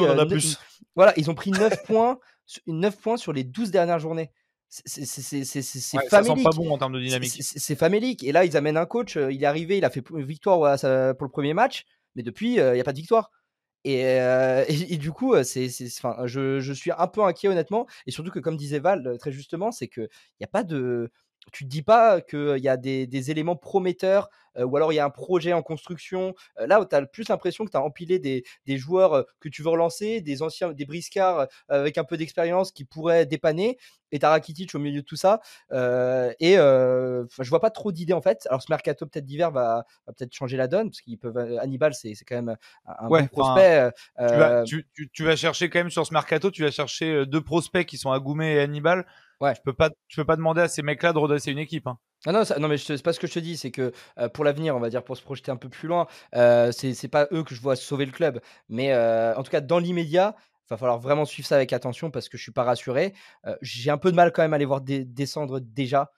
[0.95, 2.19] voilà, ils ont pris 9 points
[2.67, 4.31] 9 points sur les 12 dernières journées
[4.71, 6.43] c'est ouais, famélique.
[6.43, 7.37] pas bon en termes de dynamique.
[7.41, 8.23] C'est famélique.
[8.23, 9.17] Et là, ils amènent un coach.
[9.17, 10.79] Il est arrivé, il a fait victoire
[11.17, 13.31] pour le premier match, mais depuis, il n'y a pas de victoire.
[13.83, 14.01] Et,
[14.69, 17.85] et, du coup, c'est, je, je, suis un peu inquiet honnêtement.
[18.07, 20.07] Et surtout que, comme disait Val très justement, c'est qu'il
[20.39, 21.11] n'y a pas de,
[21.51, 25.05] tu te dis pas qu'il y a des, éléments prometteurs ou alors il y a
[25.05, 26.33] un projet en construction.
[26.57, 28.43] là, tu as plus l'impression que tu as empilé des,
[28.77, 33.25] joueurs que tu veux relancer, des anciens, des briscards avec un peu d'expérience qui pourraient
[33.25, 33.77] dépanner.
[34.13, 35.39] Et tu as Rakitic au milieu de tout ça.
[35.71, 38.45] et je vois pas trop d'idées en fait.
[38.49, 41.37] Alors ce mercato peut-être d'hiver va, peut-être changer la donne parce qu'ils peuvent.
[41.59, 43.91] Hannibal, c'est quand même un bon prospect.
[45.13, 48.11] Tu vas, chercher quand même sur ce mercato, tu vas chercher deux prospects qui sont
[48.11, 49.05] Agoumé et Hannibal.
[49.39, 49.55] Ouais.
[49.55, 51.87] Je peux pas, peux pas demander à ces mecs-là de redresser une équipe.
[51.87, 51.97] Hein.
[52.27, 54.43] Ah non, non, mais c'est pas ce que je te dis, c'est que euh, pour
[54.45, 56.05] l'avenir, on va dire, pour se projeter un peu plus loin,
[56.35, 58.39] euh, c'est pas eux que je vois sauver le club.
[58.69, 62.11] Mais euh, en tout cas, dans l'immédiat, il va falloir vraiment suivre ça avec attention
[62.11, 63.13] parce que je suis pas rassuré.
[63.47, 66.11] Euh, j'ai un peu de mal quand même à les voir descendre déjà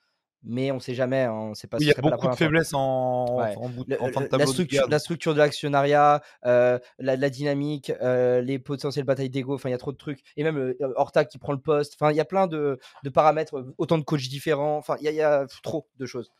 [0.44, 1.22] mais on ne sait jamais.
[1.22, 3.24] Hein, pas, il y a beaucoup de faiblesses en,
[3.70, 4.38] bout, de tableau.
[4.38, 9.68] La structure, la structure de l'actionnariat, euh, la, dynamique, euh, les potentielles batailles d'ego, enfin
[9.68, 10.20] il y a trop de trucs.
[10.36, 12.78] Et même euh, Horta qui prend le poste, enfin il y a plein de,
[13.12, 16.30] paramètres, autant de coachs différents, enfin il y, a trop de choses.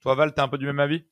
[0.00, 1.04] Toi Val, tu es un peu du même avis?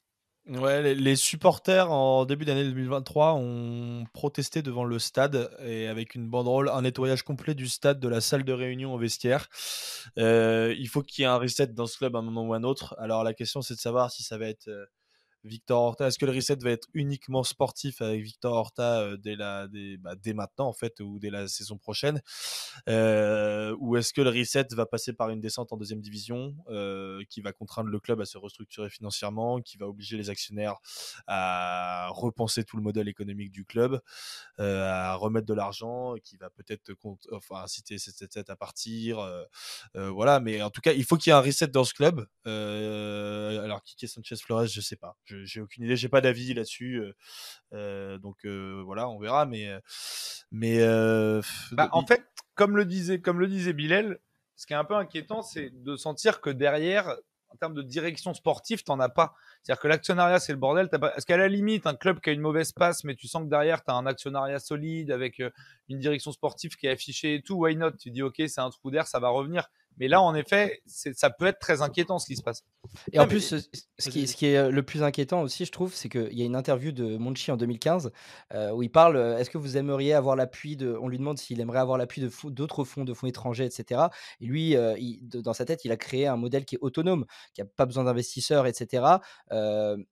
[0.49, 6.28] Ouais, les, supporters en début d'année 2023 ont protesté devant le stade et avec une
[6.28, 9.49] banderole, un nettoyage complet du stade, de la salle de réunion au vestiaire.
[10.18, 12.55] Euh, il faut qu'il y ait un reset dans ce club à un moment ou
[12.55, 12.97] à un autre.
[12.99, 14.84] Alors la question c'est de savoir si ça va être euh,
[15.45, 19.34] Victor Horta, est-ce que le reset va être uniquement sportif avec Victor Horta euh, dès,
[19.34, 19.66] la,
[19.99, 22.22] bah, dès, maintenant en fait ou dès la saison prochaine
[22.88, 27.24] euh, Ou est-ce que le reset va passer par une descente en deuxième division euh,
[27.28, 30.76] qui va contraindre le club à se restructurer financièrement, qui va obliger les actionnaires
[31.26, 34.01] à repenser tout le modèle économique du club,
[34.59, 36.93] à remettre de l'argent, qui va peut-être
[37.32, 39.18] enfin, inciter cette tête à partir
[39.95, 42.26] Voilà, mais en tout cas, il faut qu'il y ait un reset dans ce club.
[42.45, 47.03] alors, qui est Sanchez Flores, je sais pas j'ai aucune idée, j'ai pas d'avis là-dessus.
[47.72, 49.47] donc voilà, on verra.
[49.47, 49.68] Mais,
[50.51, 50.78] mais
[51.72, 52.24] bah, en fait,
[52.55, 54.18] comme le disait, comme le disait Bilal,
[54.57, 57.16] ce qui est un peu inquiétant, c'est de sentir que derrière,
[57.49, 59.35] en termes de direction sportive, t'en as pas.
[59.62, 60.89] C'est-à-dire que l'actionnariat, c'est le bordel.
[60.89, 60.99] Pas...
[60.99, 63.49] Parce qu'à la limite, un club qui a une mauvaise passe, mais tu sens que
[63.49, 65.43] derrière, tu as un actionnariat solide avec
[65.89, 67.93] une direction sportive qui est affichée et tout, why not?
[67.93, 69.68] Tu dis, OK, c'est un trou d'air, ça va revenir.
[69.99, 72.64] Mais là, en effet, ça peut être très inquiétant ce qui se passe.
[73.12, 73.55] Et en plus,
[73.99, 76.45] ce, qui, ce, qui, est le plus inquiétant aussi, je trouve, c'est qu'il y a
[76.45, 78.11] une interview de Monchi en 2015
[78.72, 80.97] où il parle est-ce que vous aimeriez avoir l'appui de.
[81.01, 84.03] On lui demande s'il aimerait avoir l'appui d'autres fonds, de fonds étrangers, etc.
[84.40, 84.76] Et lui,
[85.22, 88.05] dans sa tête, il a créé un modèle qui est autonome, qui n'a pas besoin
[88.05, 89.05] d'investisseurs, etc.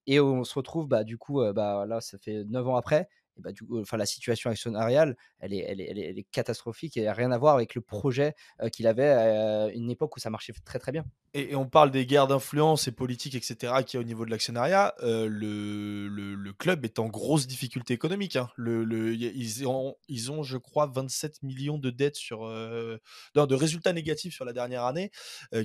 [0.06, 3.08] et on se retrouve, bah, du coup, bah, là, ça fait 9 ans après,
[3.40, 7.54] bah, enfin, la situation actionnariale, elle est, elle elle catastrophique et n'a rien à voir
[7.54, 8.34] avec le projet
[8.72, 11.04] qu'il avait à une époque où ça marchait très très bien.
[11.32, 14.30] Et, on parle des guerres d'influence et politiques, etc., qu'il y a au niveau de
[14.30, 14.94] l'actionnariat.
[15.00, 18.36] le, club est en grosse difficulté économique.
[18.36, 18.50] Hein.
[18.58, 22.46] Ils ont, je crois, 27 millions de dettes sur.
[22.46, 25.10] de résultats négatifs sur la dernière année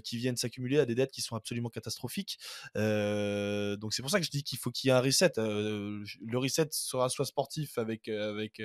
[0.03, 2.37] qui viennent s'accumuler à des dettes qui sont absolument catastrophiques.
[2.75, 5.33] donc c'est pour ça que je dis qu'il faut qu'il y ait un reset.
[5.37, 8.61] le reset sera soit sportif avec, avec,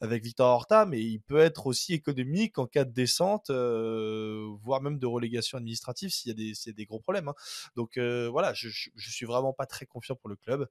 [0.00, 4.98] avec Victor Horta, mais il peut être aussi économique en cas de descente, voire même
[4.98, 7.28] de relégation administrative s'il y, a des, y a des gros problèmes.
[7.28, 7.34] Hein.
[7.76, 10.68] Donc voilà, je, je, suis vraiment pas très confiant pour le club.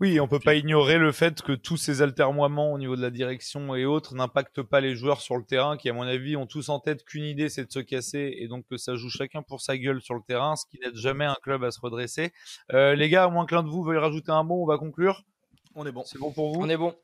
[0.00, 3.10] Oui, on peut pas ignorer le fait que tous ces altermoiements au niveau de la
[3.10, 6.46] direction et autres n'impactent pas les joueurs sur le terrain, qui à mon avis ont
[6.46, 9.42] tous en tête qu'une idée, c'est de se casser, et donc que ça joue chacun
[9.42, 12.32] pour sa gueule sur le terrain, ce qui n'aide jamais un club à se redresser.
[12.72, 15.22] les gars, à moins que l'un de vous veuille rajouter un mot, on va conclure.
[15.74, 16.04] On est bon.
[16.04, 16.60] C'est bon pour vous?
[16.60, 16.94] On est bon.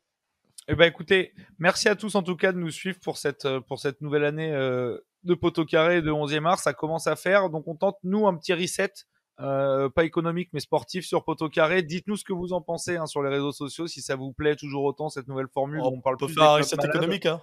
[0.69, 3.61] Eh ben écoutez, merci à tous en tout cas de nous suivre pour cette, euh,
[3.61, 6.63] pour cette nouvelle année euh, de poteau carré de 11e mars.
[6.65, 8.93] Ça commence à faire, donc on tente nous un petit reset,
[9.39, 11.83] euh, pas économique mais sportif sur poteau carré.
[11.83, 14.57] Dites-nous ce que vous en pensez hein, sur les réseaux sociaux, si ça vous plaît
[14.57, 15.81] toujours autant cette nouvelle formule.
[15.85, 17.27] Oh, on parle peut faire un reset économique.
[17.27, 17.41] Hein.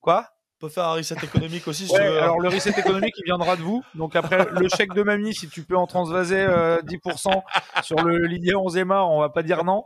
[0.00, 0.28] Quoi?
[0.58, 1.90] Peut faire un reset économique aussi.
[1.92, 2.22] ouais, hein.
[2.22, 3.82] alors le reset économique, il viendra de vous.
[3.94, 8.26] Donc après, le chèque de mamie, si tu peux en transvaser 10% euh, sur le
[8.26, 9.84] Ligue 11 art, on va pas dire non.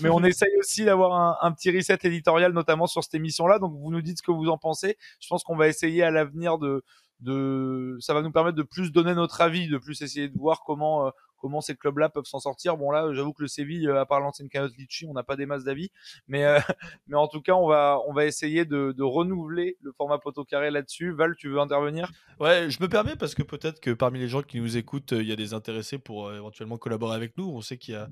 [0.00, 3.58] Mais on essaye aussi d'avoir un, petit reset éditorial, notamment sur cette émission-là.
[3.58, 4.96] Donc vous nous dites ce que vous en pensez.
[5.20, 6.82] Je pense qu'on va essayer à l'avenir de,
[7.20, 10.62] de, ça va nous permettre de plus donner notre avis, de plus essayer de voir
[10.64, 12.76] comment euh, comment ces clubs-là peuvent s'en sortir.
[12.76, 15.36] Bon là, j'avoue que le Séville, euh, à part l'ancienne Canos Litchi, on n'a pas
[15.36, 15.90] des masses d'avis,
[16.26, 16.58] mais euh,
[17.08, 20.70] mais en tout cas, on va on va essayer de, renouveler le format poteau carré
[20.70, 21.12] là-dessus.
[21.12, 22.10] Val, tu veux intervenir?
[22.40, 25.26] Ouais, je me permets parce que peut-être que parmi les gens qui nous écoutent, il
[25.26, 27.48] y a des intéressés pour éventuellement collaborer avec nous.
[27.48, 28.08] On sait qu'il y a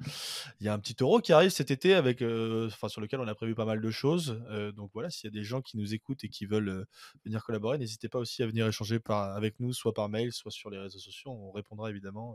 [0.60, 3.54] y a un petit euro qui arrive cet été avec, sur lequel on a prévu
[3.54, 4.40] pas mal de choses.
[4.74, 6.86] donc voilà, s'il y a des gens qui nous écoutent et qui veulent
[7.24, 10.70] venir collaborer, n'hésitez pas aussi à venir échanger avec nous, soit par mail, soit sur
[10.70, 11.30] les réseaux sociaux.
[11.30, 12.34] On répondra évidemment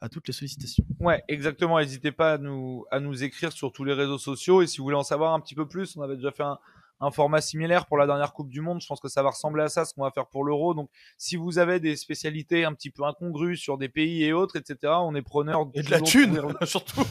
[0.00, 0.27] à toutes
[1.00, 1.78] Ouais, exactement.
[1.78, 4.62] N'hésitez pas à nous, à nous écrire sur tous les réseaux sociaux.
[4.62, 6.58] Et si vous voulez en savoir un petit peu plus, on avait déjà fait un,
[7.00, 8.80] un format similaire pour la dernière Coupe du Monde.
[8.80, 10.74] Je pense que ça va ressembler à ça, ce qu'on va faire pour l'Euro.
[10.74, 14.56] Donc, si vous avez des spécialités un petit peu incongrues sur des pays et autres,
[14.56, 15.66] etc., on est preneur.
[15.74, 17.06] Et de la thune, surtout.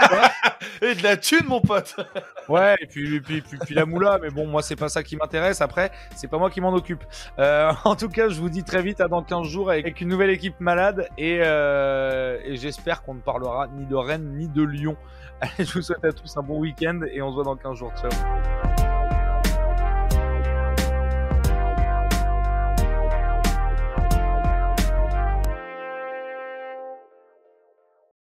[0.82, 1.96] et de la thune, mon pote.
[2.48, 4.18] ouais, et puis, puis, puis, la moula.
[4.20, 5.60] Mais bon, moi, c'est pas ça qui m'intéresse.
[5.60, 7.04] Après, c'est pas moi qui m'en occupe.
[7.38, 10.08] Euh, en tout cas, je vous dis très vite à dans 15 jours avec une
[10.08, 11.08] nouvelle équipe malade.
[11.18, 14.96] Et, euh, et j'espère qu'on ne parlera ni de Rennes ni de Lyon.
[15.40, 17.76] Allez, je vous souhaite à tous un bon week-end et on se voit dans 15
[17.76, 17.92] jours.
[17.96, 18.65] Ciao.